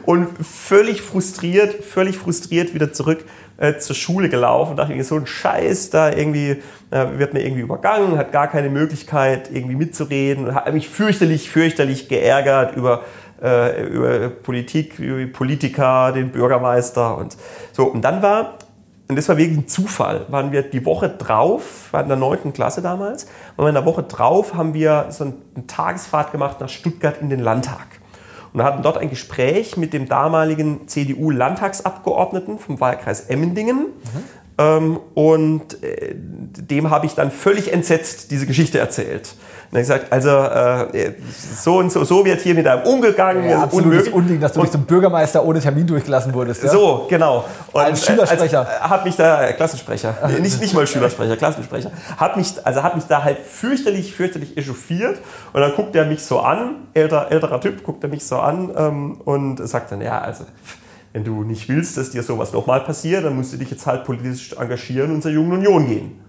[0.05, 3.25] und völlig frustriert, völlig frustriert wieder zurück
[3.57, 4.77] äh, zur Schule gelaufen.
[4.77, 8.69] Dachte ich, so ein Scheiß, da irgendwie äh, wird mir irgendwie übergangen, hat gar keine
[8.69, 13.03] Möglichkeit irgendwie mitzureden, hat mich fürchterlich, fürchterlich geärgert über
[13.43, 17.37] äh, über Politik, über Politiker, den Bürgermeister und
[17.73, 17.87] so.
[17.87, 18.59] Und dann war
[19.13, 20.25] und das war wirklich ein Zufall.
[20.31, 22.55] Waren wir die Woche drauf, war in der 9.
[22.55, 26.71] Klasse damals, waren wir in der Woche drauf, haben wir so eine Tagesfahrt gemacht nach
[26.71, 27.87] Stuttgart in den Landtag.
[28.55, 33.81] Und hatten dort ein Gespräch mit dem damaligen CDU-Landtagsabgeordneten vom Wahlkreis Emmendingen.
[33.81, 34.23] Ähm,
[35.15, 39.35] und äh, dem habe ich dann völlig entsetzt diese Geschichte erzählt.
[39.73, 41.15] Und er gesagt, also äh,
[41.57, 43.49] so und so, so wird hier mit einem umgegangen.
[43.49, 44.09] Ja, und absolutes.
[44.09, 46.63] Unding, dass du nicht zum Bürgermeister ohne Termin durchgelassen wurdest.
[46.63, 46.69] Ja?
[46.69, 47.47] So, genau.
[47.73, 48.67] Und, Als Schülersprecher.
[48.69, 52.83] äh, hat mich da, äh, Klassensprecher, Nee, nicht, nicht mal Schülersprecher, Klassensprecher, hat mich, also
[52.83, 55.21] hat mich da halt fürchterlich, fürchterlich echauffiert.
[55.55, 58.71] Und dann guckt er mich so an, älter, älterer Typ, guckt er mich so an
[58.77, 60.45] ähm, und sagt dann, ja, also
[61.13, 64.05] wenn du nicht willst, dass dir sowas nochmal passiert, dann musst du dich jetzt halt
[64.05, 66.21] politisch engagieren und zur Jungen Union gehen.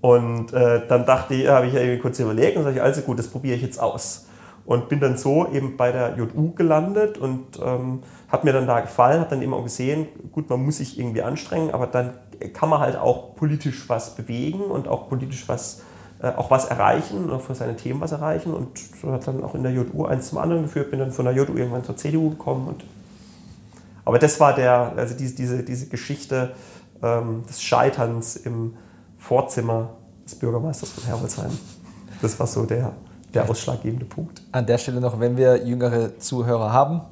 [0.00, 3.28] Und äh, dann dachte ich, habe ich irgendwie kurz überlegt und sage also gut, das
[3.28, 4.26] probiere ich jetzt aus.
[4.64, 8.80] Und bin dann so eben bei der JU gelandet und ähm, hat mir dann da
[8.80, 12.12] gefallen, hat dann eben auch gesehen, gut, man muss sich irgendwie anstrengen, aber dann
[12.52, 15.82] kann man halt auch politisch was bewegen und auch politisch was,
[16.22, 18.54] äh, auch was erreichen oder für seine Themen was erreichen.
[18.54, 21.26] Und so hat dann auch in der JU eins zum anderen geführt, bin dann von
[21.26, 22.68] der JU irgendwann zur CDU gekommen.
[22.68, 22.84] Und
[24.10, 26.50] aber das war der, also diese, diese, diese Geschichte
[27.00, 28.74] ähm, des Scheiterns im
[29.16, 29.90] Vorzimmer
[30.24, 31.56] des Bürgermeisters von Herbolzheim.
[32.20, 32.90] Das war so der,
[33.32, 34.42] der ausschlaggebende Punkt.
[34.50, 37.02] An der Stelle noch, wenn wir jüngere Zuhörer haben,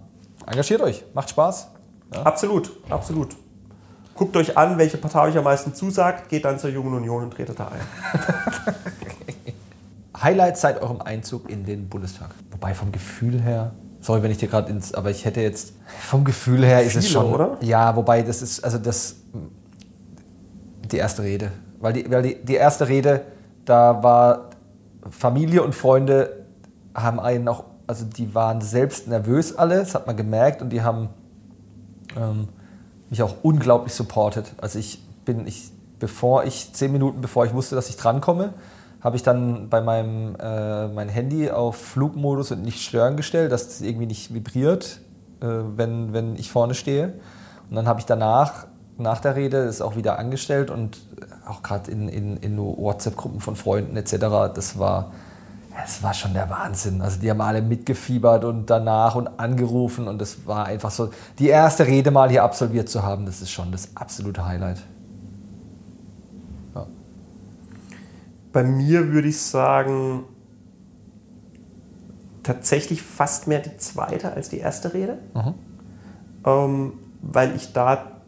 [0.45, 1.69] engagiert euch, macht Spaß.
[2.25, 3.37] Absolut, absolut.
[4.17, 7.31] Guckt euch an, welche Partei euch am meisten zusagt, geht dann zur Jungen Union und
[7.31, 8.75] tretet da ein.
[10.21, 12.31] Highlights seit eurem Einzug in den Bundestag.
[12.51, 16.25] Wobei vom Gefühl her, sorry, wenn ich dir gerade ins, aber ich hätte jetzt, vom
[16.25, 17.57] Gefühl her ist es Viele, schon, oder?
[17.61, 19.17] Ja, wobei das ist, also das,
[20.91, 21.53] die erste Rede.
[21.81, 23.23] Weil die, weil die, die erste Rede,
[23.65, 24.51] da war
[25.11, 26.45] Familie und Freunde
[26.95, 30.83] haben einen auch, also die waren selbst nervös alle, das hat man gemerkt und die
[30.83, 31.09] haben
[32.17, 32.49] ähm,
[33.11, 34.53] mich auch unglaublich supportet.
[34.59, 38.55] Also ich bin, ich, bevor ich, zehn Minuten bevor ich wusste, dass ich drankomme,
[39.01, 43.69] habe ich dann bei meinem äh, mein Handy auf Flugmodus und nicht stören gestellt, dass
[43.69, 45.01] es irgendwie nicht vibriert,
[45.41, 47.15] äh, wenn, wenn ich vorne stehe.
[47.71, 50.99] Und dann habe ich danach, nach der Rede, es auch wieder angestellt und
[51.47, 54.17] auch gerade in, in, in WhatsApp-Gruppen von Freunden etc.,
[54.53, 55.13] das war,
[55.85, 57.01] es war schon der Wahnsinn.
[57.01, 61.49] Also die haben alle mitgefiebert und danach und angerufen und es war einfach so, die
[61.49, 64.79] erste Rede mal hier absolviert zu haben, das ist schon das absolute Highlight.
[68.59, 70.25] Bei mir würde ich sagen,
[72.43, 75.19] tatsächlich fast mehr die zweite als die erste Rede,
[76.45, 78.21] ähm, weil ich da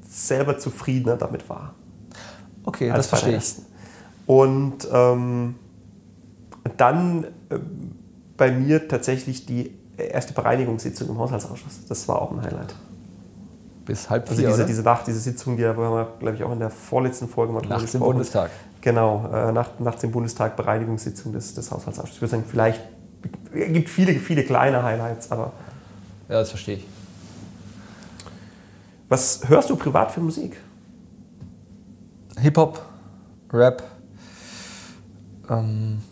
[0.00, 1.74] selber zufriedener damit war.
[2.64, 3.56] Okay, das verstehe ich.
[4.24, 5.56] Und ähm,
[6.78, 7.58] dann äh,
[8.38, 11.84] bei mir tatsächlich die erste Bereinigungssitzung im Haushaltsausschuss.
[11.86, 12.74] Das war auch ein Highlight.
[13.84, 14.66] Bis halb Also vier, diese, oder?
[14.66, 17.60] diese Nacht, diese Sitzung, die haben wir, glaube ich, auch in der vorletzten Folge mal
[17.66, 18.00] Nachts im.
[18.00, 18.50] Bundestag.
[18.84, 22.16] Genau, äh, nach, nachts im Bundestag Bereinigungssitzung des, des Haushaltsausschusses.
[22.16, 22.82] Ich würde sagen, vielleicht
[23.54, 25.54] es gibt viele, viele kleine Highlights, aber.
[26.28, 26.86] Ja, das verstehe ich.
[29.08, 30.60] Was hörst du privat für Musik?
[32.38, 32.82] Hip-Hop,
[33.54, 33.82] Rap,
[35.48, 36.02] ähm,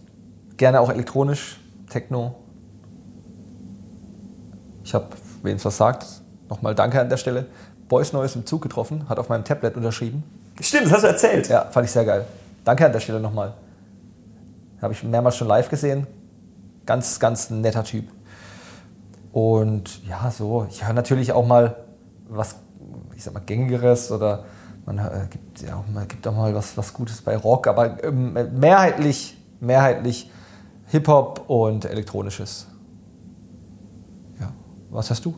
[0.57, 2.37] gerne auch elektronisch, Techno.
[4.83, 5.09] Ich habe,
[5.43, 6.07] wen es was sagt,
[6.49, 7.49] nochmal Danke an der Stelle.
[7.91, 10.23] Boys Neues im Zug getroffen, hat auf meinem Tablet unterschrieben.
[10.59, 11.49] Stimmt, das hast du erzählt.
[11.49, 12.25] Ja, fand ich sehr geil.
[12.65, 13.55] Danke an der Stelle nochmal.
[14.81, 16.07] Habe ich mehrmals schon live gesehen.
[16.87, 18.09] Ganz, ganz netter Typ.
[19.33, 21.77] Und ja, so, ich höre natürlich auch mal
[22.29, 22.57] was,
[23.17, 24.45] ich sag mal, gängigeres oder
[24.85, 28.03] man äh, gibt ja auch mal, gibt auch mal was, was Gutes bei Rock, aber
[28.05, 30.31] ähm, mehrheitlich, mehrheitlich
[30.89, 32.67] Hip-Hop und Elektronisches.
[34.41, 34.53] Ja,
[34.91, 35.35] was hast du?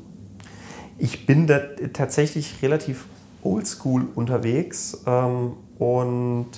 [0.98, 1.60] Ich bin da
[1.92, 3.06] tatsächlich relativ
[3.42, 6.48] oldschool unterwegs ähm, und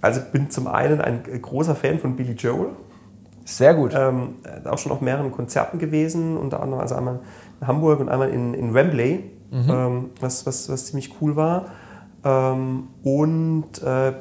[0.00, 2.70] also bin zum einen ein großer Fan von Billy Joel.
[3.44, 3.92] Sehr gut.
[3.94, 7.20] Ähm, auch schon auf mehreren Konzerten gewesen, unter anderem also einmal
[7.60, 9.70] in Hamburg und einmal in, in Wembley, mhm.
[9.70, 11.66] ähm, was, was, was ziemlich cool war.
[12.24, 14.12] Ähm, und äh,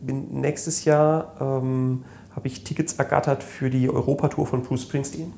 [0.00, 5.32] bin nächstes Jahr ähm, habe ich Tickets ergattert für die Europatour von Bruce Springsteen.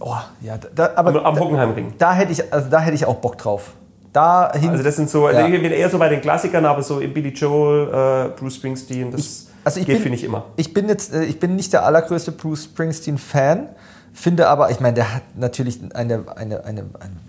[0.00, 1.94] Oh, ja, da, aber am Hockenheimring.
[1.98, 3.74] Da hätte ich, also da hätte ich auch Bock drauf.
[4.16, 5.46] Da also das sind so, also ja.
[5.46, 9.20] ich bin eher so bei den Klassikern, aber so Billy Joel, äh, Bruce Springsteen, das
[9.20, 10.46] ich, also ich geht, finde ich, immer.
[10.56, 13.68] Ich bin jetzt, äh, ich bin nicht der allergrößte Bruce Springsteen-Fan,
[14.14, 16.84] finde aber, ich meine, der hat natürlich eine, eine, eine, eine,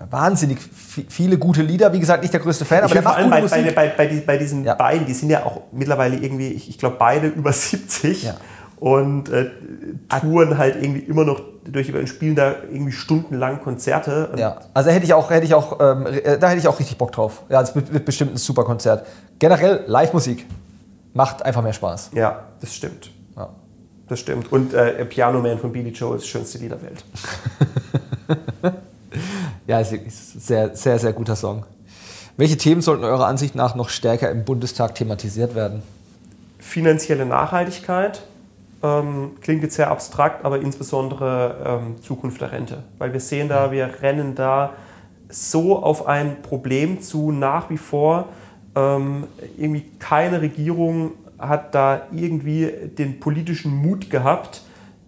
[0.09, 0.59] wahnsinnig
[1.09, 1.91] viele gute Lieder.
[1.91, 4.37] Wie gesagt, nicht der größte Fan, aber der macht vor allem bei, bei, bei, bei,
[4.37, 4.75] diesen ja.
[4.75, 8.23] beiden, die sind ja auch mittlerweile irgendwie, ich, ich glaube, beide über 70.
[8.23, 8.35] Ja
[8.79, 9.49] und äh,
[10.21, 14.29] touren halt irgendwie immer noch durch und spielen da irgendwie stundenlang Konzerte.
[14.37, 16.97] Ja, also hätte ich auch, hätte ich auch, ähm, äh, da hätte ich auch richtig
[16.97, 17.43] Bock drauf.
[17.49, 19.05] Ja, es wird, wird bestimmt ein super Konzert.
[19.39, 20.45] Generell Live-Musik
[21.13, 22.11] macht einfach mehr Spaß.
[22.13, 23.09] Ja, das stimmt.
[23.35, 23.49] Ja.
[24.07, 24.51] Das stimmt.
[24.51, 27.03] Und äh, Piano Man von Billy Joel ist das schönste Lied der Welt.
[29.67, 31.65] ja, ist ein sehr, sehr, sehr guter Song.
[32.37, 35.81] Welche Themen sollten eurer Ansicht nach noch stärker im Bundestag thematisiert werden?
[36.59, 38.21] Finanzielle Nachhaltigkeit
[38.83, 42.83] ähm, klingt jetzt sehr abstrakt, aber insbesondere ähm, Zukunft der Rente.
[42.97, 44.73] Weil wir sehen da, wir rennen da
[45.29, 48.29] so auf ein Problem zu, nach wie vor.
[48.75, 49.25] Ähm,
[49.57, 54.61] irgendwie keine Regierung hat da irgendwie den politischen Mut gehabt,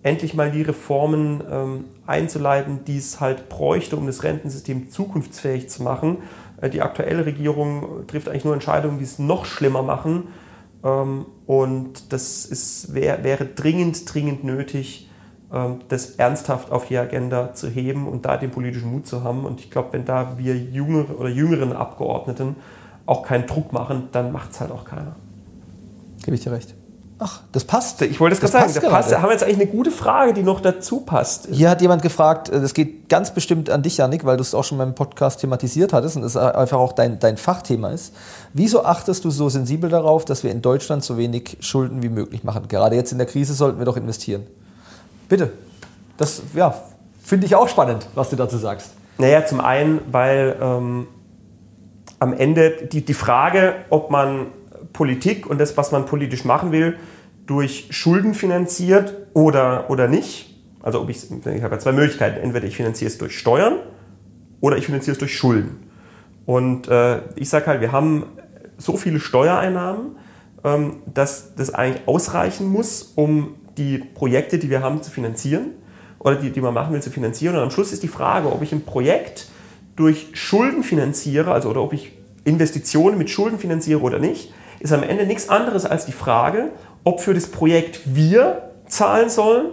[0.04, 5.84] endlich mal die Reformen ähm, einzuleiten, die es halt bräuchte, um das Rentensystem zukunftsfähig zu
[5.84, 6.18] machen.
[6.62, 10.28] Äh, die aktuelle Regierung trifft eigentlich nur Entscheidungen, die es noch schlimmer machen.
[10.84, 15.10] Ähm, und das ist, wär, wäre dringend, dringend nötig,
[15.52, 19.46] ähm, das ernsthaft auf die Agenda zu heben und da den politischen Mut zu haben.
[19.46, 22.56] Und ich glaube, wenn da wir jüngere oder jüngeren Abgeordneten
[23.06, 25.16] auch keinen Druck machen, dann macht es halt auch keiner.
[26.24, 26.76] Gebe ich dir recht.
[27.22, 28.02] Ach, das passt.
[28.02, 29.14] Ich wollte es gerade sagen, das passt.
[29.14, 31.50] haben wir jetzt eigentlich eine gute Frage, die noch dazu passt.
[31.52, 34.56] Hier hat jemand gefragt, äh, das geht ganz bestimmt an dich, Janik, weil du es
[34.56, 38.16] auch schon beim Podcast thematisiert hattest und es einfach auch dein, dein Fachthema ist.
[38.54, 42.46] Wieso achtest du so sensibel darauf, dass wir in Deutschland so wenig Schulden wie möglich
[42.46, 42.70] machen?
[42.70, 44.48] Gerade jetzt in der Krise sollten wir doch investieren.
[45.28, 45.52] Bitte.
[46.16, 46.74] Das ja,
[47.22, 48.92] finde ich auch spannend, was du dazu sagst.
[49.18, 51.08] Naja, zum einen, weil ähm,
[52.20, 54.48] am Ende die, die Frage, ob man
[54.94, 56.98] Politik und das, was man politisch machen will,
[57.46, 60.56] durch Schulden finanziert oder, oder nicht.
[60.82, 62.40] Also ob ich, ich habe ja zwei Möglichkeiten.
[62.42, 63.78] Entweder ich finanziere es durch Steuern
[64.62, 65.78] oder ich finanziere es durch Schulden.
[66.46, 68.26] Und äh, ich sage halt, wir haben
[68.78, 70.16] so viele Steuereinnahmen,
[70.64, 75.72] ähm, dass das eigentlich ausreichen muss, um die Projekte, die wir haben, zu finanzieren
[76.20, 77.56] oder die, die man machen will, zu finanzieren.
[77.56, 79.48] Und am Schluss ist die Frage, ob ich ein Projekt
[79.96, 82.12] durch Schulden finanziere, also oder ob ich
[82.44, 86.72] Investitionen mit Schulden finanziere oder nicht ist am Ende nichts anderes als die Frage,
[87.04, 89.68] ob für das Projekt wir zahlen sollen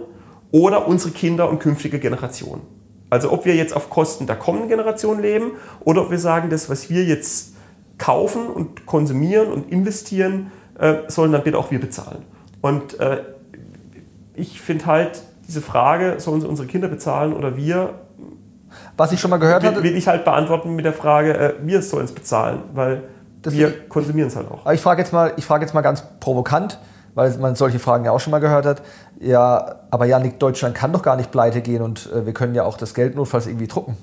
[0.51, 2.61] oder unsere Kinder und künftige Generationen.
[3.09, 6.69] Also ob wir jetzt auf Kosten der kommenden Generation leben oder ob wir sagen, das,
[6.69, 7.55] was wir jetzt
[7.97, 12.23] kaufen und konsumieren und investieren, äh, sollen dann bitte auch wir bezahlen.
[12.61, 13.23] Und äh,
[14.35, 17.95] ich finde halt diese Frage, sollen sie unsere Kinder bezahlen oder wir,
[18.97, 21.81] was ich schon mal gehört habe, will ich halt beantworten mit der Frage, äh, wir
[21.81, 23.03] sollen es bezahlen, weil
[23.43, 24.61] wir konsumieren es halt auch.
[24.61, 26.79] Aber ich frage jetzt, mal, frag jetzt mal ganz provokant,
[27.15, 28.81] weil man solche Fragen ja auch schon mal gehört hat.
[29.19, 32.63] Ja, aber Janik, Deutschland kann doch gar nicht pleite gehen und äh, wir können ja
[32.63, 33.97] auch das Geld notfalls irgendwie drucken.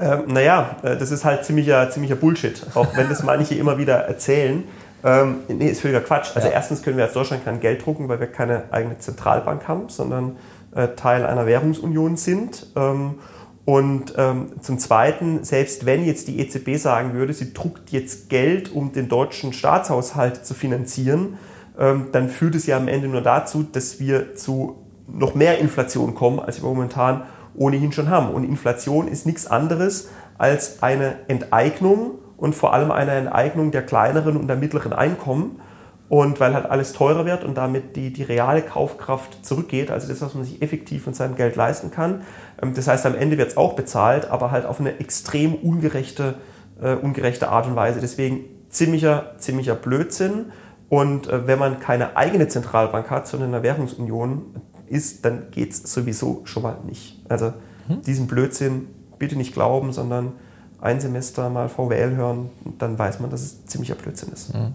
[0.00, 3.96] Ähm, naja, äh, das ist halt ziemlicher, ziemlicher Bullshit, auch wenn das manche immer wieder
[3.96, 4.64] erzählen.
[5.04, 6.30] Ähm, nee, ist völliger Quatsch.
[6.34, 6.54] Also ja.
[6.54, 10.36] erstens können wir als Deutschland kein Geld drucken, weil wir keine eigene Zentralbank haben, sondern
[10.74, 12.66] äh, Teil einer Währungsunion sind.
[12.74, 13.16] Ähm,
[13.64, 18.70] und ähm, zum Zweiten, selbst wenn jetzt die EZB sagen würde, sie druckt jetzt Geld,
[18.72, 21.38] um den deutschen Staatshaushalt zu finanzieren,
[21.78, 26.14] ähm, dann führt es ja am Ende nur dazu, dass wir zu noch mehr Inflation
[26.14, 27.22] kommen, als wir momentan
[27.54, 28.30] ohnehin schon haben.
[28.34, 34.36] Und Inflation ist nichts anderes als eine Enteignung und vor allem eine Enteignung der kleineren
[34.36, 35.60] und der mittleren Einkommen.
[36.08, 40.20] Und weil halt alles teurer wird und damit die, die reale Kaufkraft zurückgeht, also das,
[40.20, 42.22] was man sich effektiv mit seinem Geld leisten kann.
[42.62, 46.34] Ähm, das heißt, am Ende wird es auch bezahlt, aber halt auf eine extrem ungerechte,
[46.80, 48.00] äh, ungerechte Art und Weise.
[48.00, 50.46] Deswegen ziemlicher, ziemlicher Blödsinn.
[50.90, 54.42] Und äh, wenn man keine eigene Zentralbank hat, sondern in einer Währungsunion
[54.86, 57.22] ist, dann geht es sowieso schon mal nicht.
[57.28, 57.54] Also
[57.88, 58.02] mhm.
[58.02, 58.88] diesen Blödsinn
[59.18, 60.32] bitte nicht glauben, sondern
[60.80, 64.54] ein Semester mal VWL hören, dann weiß man, dass es ziemlicher Blödsinn ist.
[64.54, 64.74] Mhm.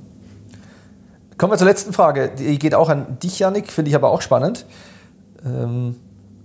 [1.40, 2.32] Kommen wir zur letzten Frage.
[2.38, 4.66] Die geht auch an dich, Janik, finde ich aber auch spannend.
[5.46, 5.96] Ähm,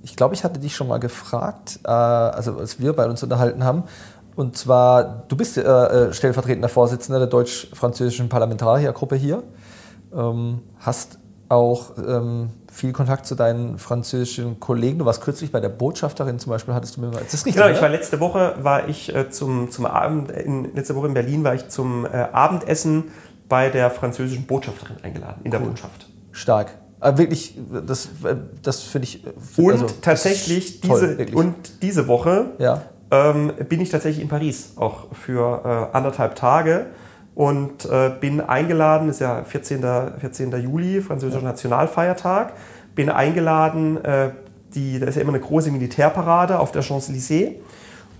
[0.04, 3.64] ich glaube, ich hatte dich schon mal gefragt, äh, also als wir bei uns unterhalten
[3.64, 3.82] haben.
[4.36, 9.42] Und zwar, du bist äh, äh stellvertretender Vorsitzender der deutsch-französischen Parlamentariergruppe hier.
[10.14, 11.18] Ähm, hast
[11.48, 15.00] auch ähm, viel Kontakt zu deinen französischen Kollegen.
[15.00, 17.20] Du warst kürzlich bei der Botschafterin zum Beispiel, hattest du mir mal.
[17.20, 20.72] Das ist richtig, genau, ich war letzte Woche war ich äh, zum, zum Abend, in,
[20.72, 23.04] letzte Woche in Berlin war ich zum äh, Abendessen
[23.48, 25.58] bei der französischen Botschafterin eingeladen, in cool.
[25.58, 26.08] der Botschaft.
[26.32, 26.74] Stark.
[27.00, 28.08] Aber wirklich, das,
[28.62, 29.22] das finde ich.
[29.58, 32.82] Und also, tatsächlich toll, diese, und diese Woche ja.
[33.10, 36.86] ähm, bin ich tatsächlich in Paris, auch für äh, anderthalb Tage
[37.34, 39.84] und äh, bin eingeladen, ist ja 14.
[40.18, 40.52] 14.
[40.62, 41.48] Juli, französischer ja.
[41.48, 42.54] Nationalfeiertag,
[42.94, 44.30] bin eingeladen, äh,
[44.74, 47.56] die, da ist ja immer eine große Militärparade auf der Champs-Élysées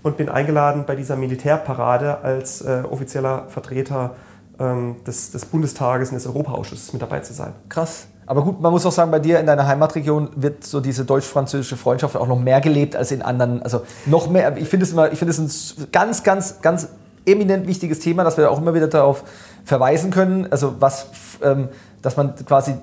[0.03, 4.15] und bin eingeladen bei dieser Militärparade als äh, offizieller Vertreter
[4.59, 7.53] ähm, des, des Bundestages und des Europaausschusses mit dabei zu sein.
[7.69, 8.07] Krass.
[8.27, 11.77] Aber gut, man muss auch sagen, bei dir in deiner Heimatregion wird so diese deutsch-französische
[11.77, 13.61] Freundschaft auch noch mehr gelebt als in anderen.
[13.61, 14.57] Also noch mehr.
[14.57, 16.87] Ich finde es immer, ich finde es ein ganz, ganz, ganz
[17.25, 19.23] eminent wichtiges Thema, dass wir auch immer wieder darauf
[19.63, 20.51] verweisen können.
[20.51, 21.07] Also was,
[21.43, 21.69] ähm,
[22.01, 22.75] dass man quasi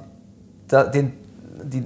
[0.69, 1.13] da, den
[1.65, 1.83] die,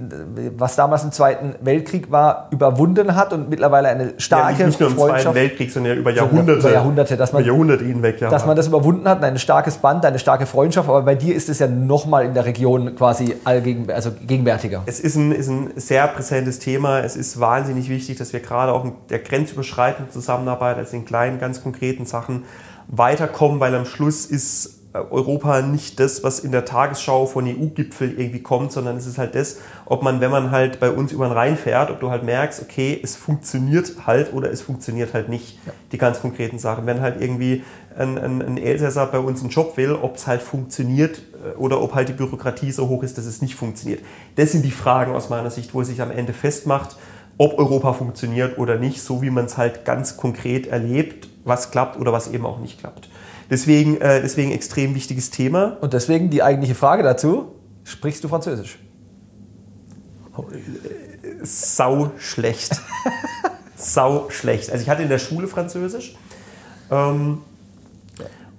[0.57, 4.79] was damals im Zweiten Weltkrieg war, überwunden hat und mittlerweile eine starke ja, nicht, nicht
[4.79, 6.59] nur im Zweiten Weltkrieg, sondern über Jahrhunderte.
[6.59, 8.29] Über Jahrhunderte, dass man, über Jahrhunderte hinweg, ja.
[8.29, 11.49] Dass man das überwunden hat, ein starkes Band, eine starke Freundschaft, aber bei dir ist
[11.49, 14.83] es ja nochmal in der Region quasi allgegen, also gegenwärtiger.
[14.85, 16.99] Es ist ein, ist ein sehr präsentes Thema.
[16.99, 21.39] Es ist wahnsinnig wichtig, dass wir gerade auch in der grenzüberschreitenden Zusammenarbeit, also in kleinen,
[21.39, 22.43] ganz konkreten Sachen
[22.87, 28.41] weiterkommen, weil am Schluss ist Europa nicht das, was in der Tagesschau von EU-Gipfel irgendwie
[28.41, 31.33] kommt, sondern es ist halt das, ob man, wenn man halt bei uns über den
[31.33, 35.59] Rhein fährt, ob du halt merkst, okay, es funktioniert halt oder es funktioniert halt nicht,
[35.65, 35.73] ja.
[35.91, 36.85] die ganz konkreten Sachen.
[36.85, 37.63] Wenn halt irgendwie
[37.97, 41.81] ein, ein, ein Elsässer bei uns einen Job will, ob es halt funktioniert äh, oder
[41.81, 44.01] ob halt die Bürokratie so hoch ist, dass es nicht funktioniert.
[44.35, 46.97] Das sind die Fragen aus meiner Sicht, wo es sich am Ende festmacht,
[47.37, 51.99] ob Europa funktioniert oder nicht, so wie man es halt ganz konkret erlebt, was klappt
[51.99, 53.09] oder was eben auch nicht klappt.
[53.49, 55.77] Deswegen, äh, deswegen extrem wichtiges Thema.
[55.81, 58.79] Und deswegen die eigentliche Frage dazu: Sprichst du Französisch?
[61.43, 62.81] Sau schlecht.
[63.75, 64.71] Sau schlecht.
[64.71, 66.15] Also ich hatte in der Schule Französisch.
[66.91, 67.39] Ähm,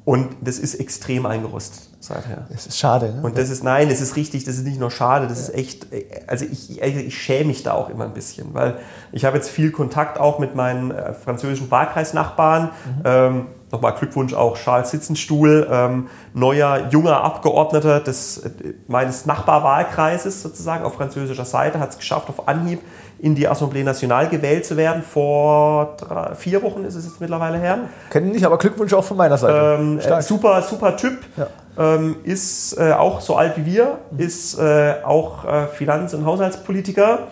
[0.04, 2.46] und das ist extrem eingerostet seither.
[2.50, 3.12] Das ist schade.
[3.12, 3.22] Ne?
[3.22, 5.86] Und das ist, nein, das ist richtig, das ist nicht nur schade, das ist echt,
[6.26, 8.78] also ich, ich schäme mich da auch immer ein bisschen, weil
[9.12, 12.64] ich habe jetzt viel Kontakt auch mit meinen äh, französischen Wahlkreisnachbarn.
[12.64, 13.02] Mhm.
[13.04, 18.50] Ähm, Nochmal Glückwunsch auch Charles Sitzenstuhl, ähm, neuer junger Abgeordneter des, äh,
[18.86, 22.80] meines Nachbarwahlkreises sozusagen auf französischer Seite, hat es geschafft, auf Anhieb
[23.18, 25.02] in die Assemblée Nationale gewählt zu werden.
[25.02, 27.78] Vor drei, vier Wochen ist es jetzt mittlerweile her.
[28.10, 29.76] Kennen nicht, aber Glückwunsch auch von meiner Seite.
[29.78, 31.18] Ähm, äh, super, super Typ.
[31.36, 31.46] Ja.
[31.76, 34.18] Ähm, ist äh, auch so alt wie wir, mhm.
[34.18, 35.44] ist äh, auch
[35.74, 37.28] Finanz- und Haushaltspolitiker.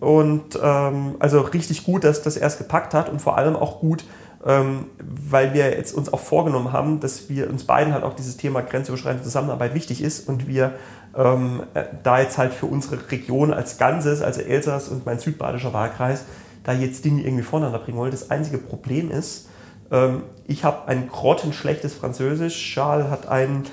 [0.00, 4.04] Und ähm, also richtig gut, dass das erst gepackt hat und vor allem auch gut,
[4.48, 8.62] weil wir jetzt uns auch vorgenommen haben, dass wir uns beiden halt auch dieses Thema
[8.62, 10.72] grenzüberschreitende Zusammenarbeit wichtig ist und wir
[11.16, 15.74] ähm, äh, da jetzt halt für unsere Region als Ganzes, also Elsass und mein südbadischer
[15.74, 16.24] Wahlkreis,
[16.64, 18.10] da jetzt Dinge irgendwie voneinander bringen wollen.
[18.10, 19.48] Das einzige Problem ist,
[19.90, 23.64] ähm, ich habe ein grottenschlechtes Französisch, Charles hat ein,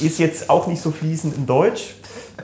[0.00, 1.94] ist jetzt auch nicht so fließend in Deutsch.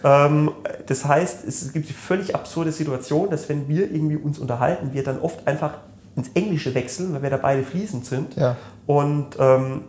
[0.02, 0.52] Ähm,
[0.86, 5.04] das heißt, es gibt die völlig absurde Situation, dass wenn wir irgendwie uns unterhalten, wir
[5.04, 5.78] dann oft einfach
[6.16, 8.36] ins Englische wechseln, weil wir da beide fließend sind.
[8.36, 8.56] Ja.
[8.86, 9.82] Und ähm,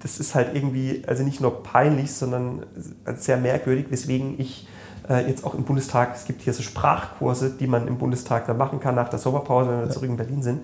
[0.00, 2.66] das ist halt irgendwie, also nicht nur peinlich, sondern
[3.16, 4.66] sehr merkwürdig, weswegen ich
[5.08, 8.56] äh, jetzt auch im Bundestag, es gibt hier so Sprachkurse, die man im Bundestag dann
[8.56, 9.90] machen kann nach der Sommerpause, wenn wir ja.
[9.90, 10.60] zurück in Berlin sind.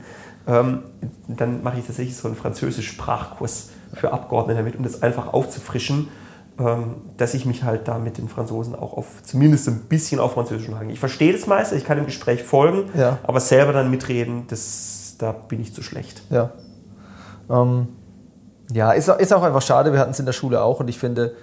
[0.46, 0.82] Ähm,
[1.28, 6.08] dann mache ich tatsächlich so einen Französisch-Sprachkurs für Abgeordnete damit, um das einfach aufzufrischen,
[7.16, 10.68] dass ich mich halt da mit den Franzosen auch auf zumindest ein bisschen auf Französisch
[10.68, 10.92] unterhalte.
[10.92, 13.18] Ich verstehe das meiste, ich kann dem Gespräch folgen, ja.
[13.24, 16.22] aber selber dann mitreden, das da bin ich zu schlecht.
[16.30, 16.52] Ja.
[17.50, 17.88] Ähm,
[18.72, 19.92] ja, ist, ist auch einfach schade.
[19.92, 21.34] Wir hatten es in der Schule auch und ich finde,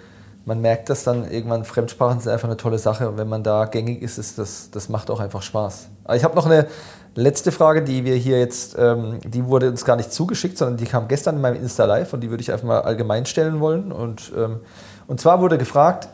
[0.45, 3.07] man merkt, dass dann irgendwann Fremdsprachen sind einfach eine tolle Sache.
[3.09, 5.89] Und wenn man da gängig ist, ist das, das macht auch einfach Spaß.
[6.03, 6.67] Aber ich habe noch eine
[7.15, 10.85] letzte Frage, die wir hier jetzt, ähm, die wurde uns gar nicht zugeschickt, sondern die
[10.85, 13.91] kam gestern in meinem Insta Live und die würde ich einfach mal allgemein stellen wollen.
[13.91, 14.61] Und, ähm,
[15.11, 16.07] und zwar wurde gefragt,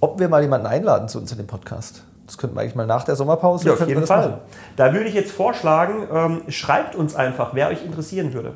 [0.00, 2.02] ob wir mal jemanden einladen zu uns in den Podcast.
[2.24, 3.66] Das könnten wir eigentlich mal nach der Sommerpause.
[3.66, 4.30] Ja, auf jeden Fall.
[4.30, 4.40] machen.
[4.74, 8.54] Da würde ich jetzt vorschlagen, ähm, schreibt uns einfach, wer euch interessieren würde.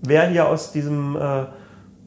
[0.00, 1.44] Wer hier aus diesem äh,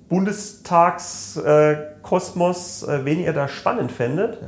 [0.09, 4.39] Bundestagskosmos, äh, äh, wen ihr da spannend fändet.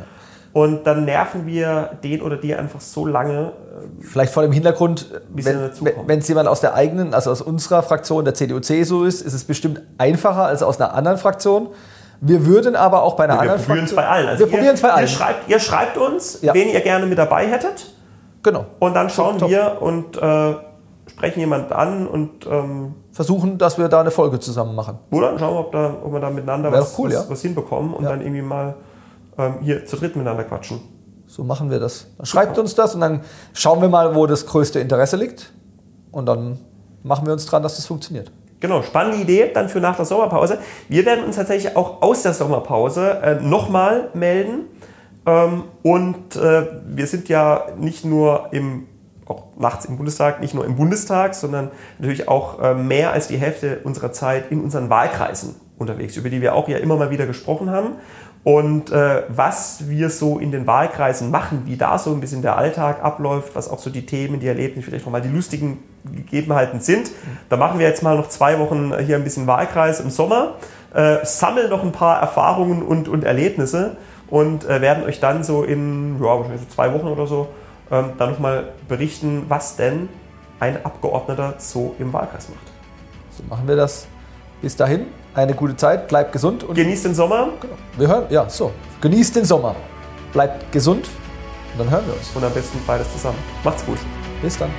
[0.51, 3.53] Und dann nerven wir den oder die einfach so lange.
[3.99, 6.07] Vielleicht vor dem Hintergrund, dazukommen.
[6.07, 9.43] wenn es jemand aus der eigenen, also aus unserer Fraktion, der CDU-CSU ist, ist es
[9.43, 11.67] bestimmt einfacher als aus einer anderen Fraktion.
[12.21, 14.27] Wir würden aber auch bei einer Wir anderen probieren es bei allen.
[14.27, 15.01] Also wir ihr, probieren es bei allen.
[15.03, 16.53] Ihr schreibt, ihr schreibt uns, Ja.
[16.53, 17.93] wen ihr gerne mit dabei hättet.
[18.43, 18.65] genau.
[18.79, 19.49] Und dann schauen Top.
[19.49, 20.55] wir und äh,
[21.09, 24.97] sprechen jemanden an und ähm, Versuchen, dass wir da eine Folge zusammen machen.
[25.11, 27.29] oder schauen wir, ob, da, ob wir da miteinander was, cool, was, ja.
[27.29, 28.09] was hinbekommen und Ja.
[28.09, 28.75] dann irgendwie mal
[29.37, 30.79] ähm, hier zu dritt miteinander quatschen.
[31.27, 32.07] So machen wir das.
[32.17, 33.21] Dann schreibt uns das und dann
[33.53, 35.51] schauen wir mal, wo das größte Interesse liegt.
[36.11, 36.57] Und dann
[37.03, 38.31] machen wir uns dran, dass das funktioniert.
[38.59, 40.59] Genau, spannende Idee dann für nach der Sommerpause.
[40.89, 44.65] Wir werden uns tatsächlich auch aus der Sommerpause äh, nochmal melden.
[45.25, 48.87] Ähm, und äh, wir sind ja nicht nur im,
[49.25, 53.37] auch nachts im Bundestag, nicht nur im Bundestag, sondern natürlich auch äh, mehr als die
[53.37, 57.25] Hälfte unserer Zeit in unseren Wahlkreisen unterwegs, über die wir auch ja immer mal wieder
[57.25, 57.91] gesprochen haben.
[58.49, 62.57] Und äh, was wir so in den Wahlkreisen machen, wie da so ein bisschen der
[62.57, 67.11] Alltag abläuft, was auch so die Themen, die Erlebnisse, vielleicht nochmal die lustigen Gegebenheiten sind.
[67.47, 70.55] Da machen wir jetzt mal noch zwei Wochen hier ein bisschen Wahlkreis im Sommer,
[70.95, 73.97] äh, sammeln noch ein paar Erfahrungen und, und Erlebnisse
[74.31, 77.49] und äh, werden euch dann so in ja, wahrscheinlich so zwei Wochen oder so
[77.91, 80.09] ähm, dann nochmal berichten, was denn
[80.59, 82.71] ein Abgeordneter so im Wahlkreis macht.
[83.29, 84.07] So machen wir das.
[84.59, 87.49] Bis dahin, eine gute Zeit, bleibt gesund und Genießt den Sommer
[87.97, 88.71] wir hören, ja, so.
[89.01, 89.75] Genießt den Sommer.
[90.33, 91.07] Bleibt gesund
[91.73, 92.29] und dann hören wir uns.
[92.35, 93.37] und am besten beides zusammen.
[93.63, 93.97] Macht's gut.
[94.41, 94.69] Bis dann.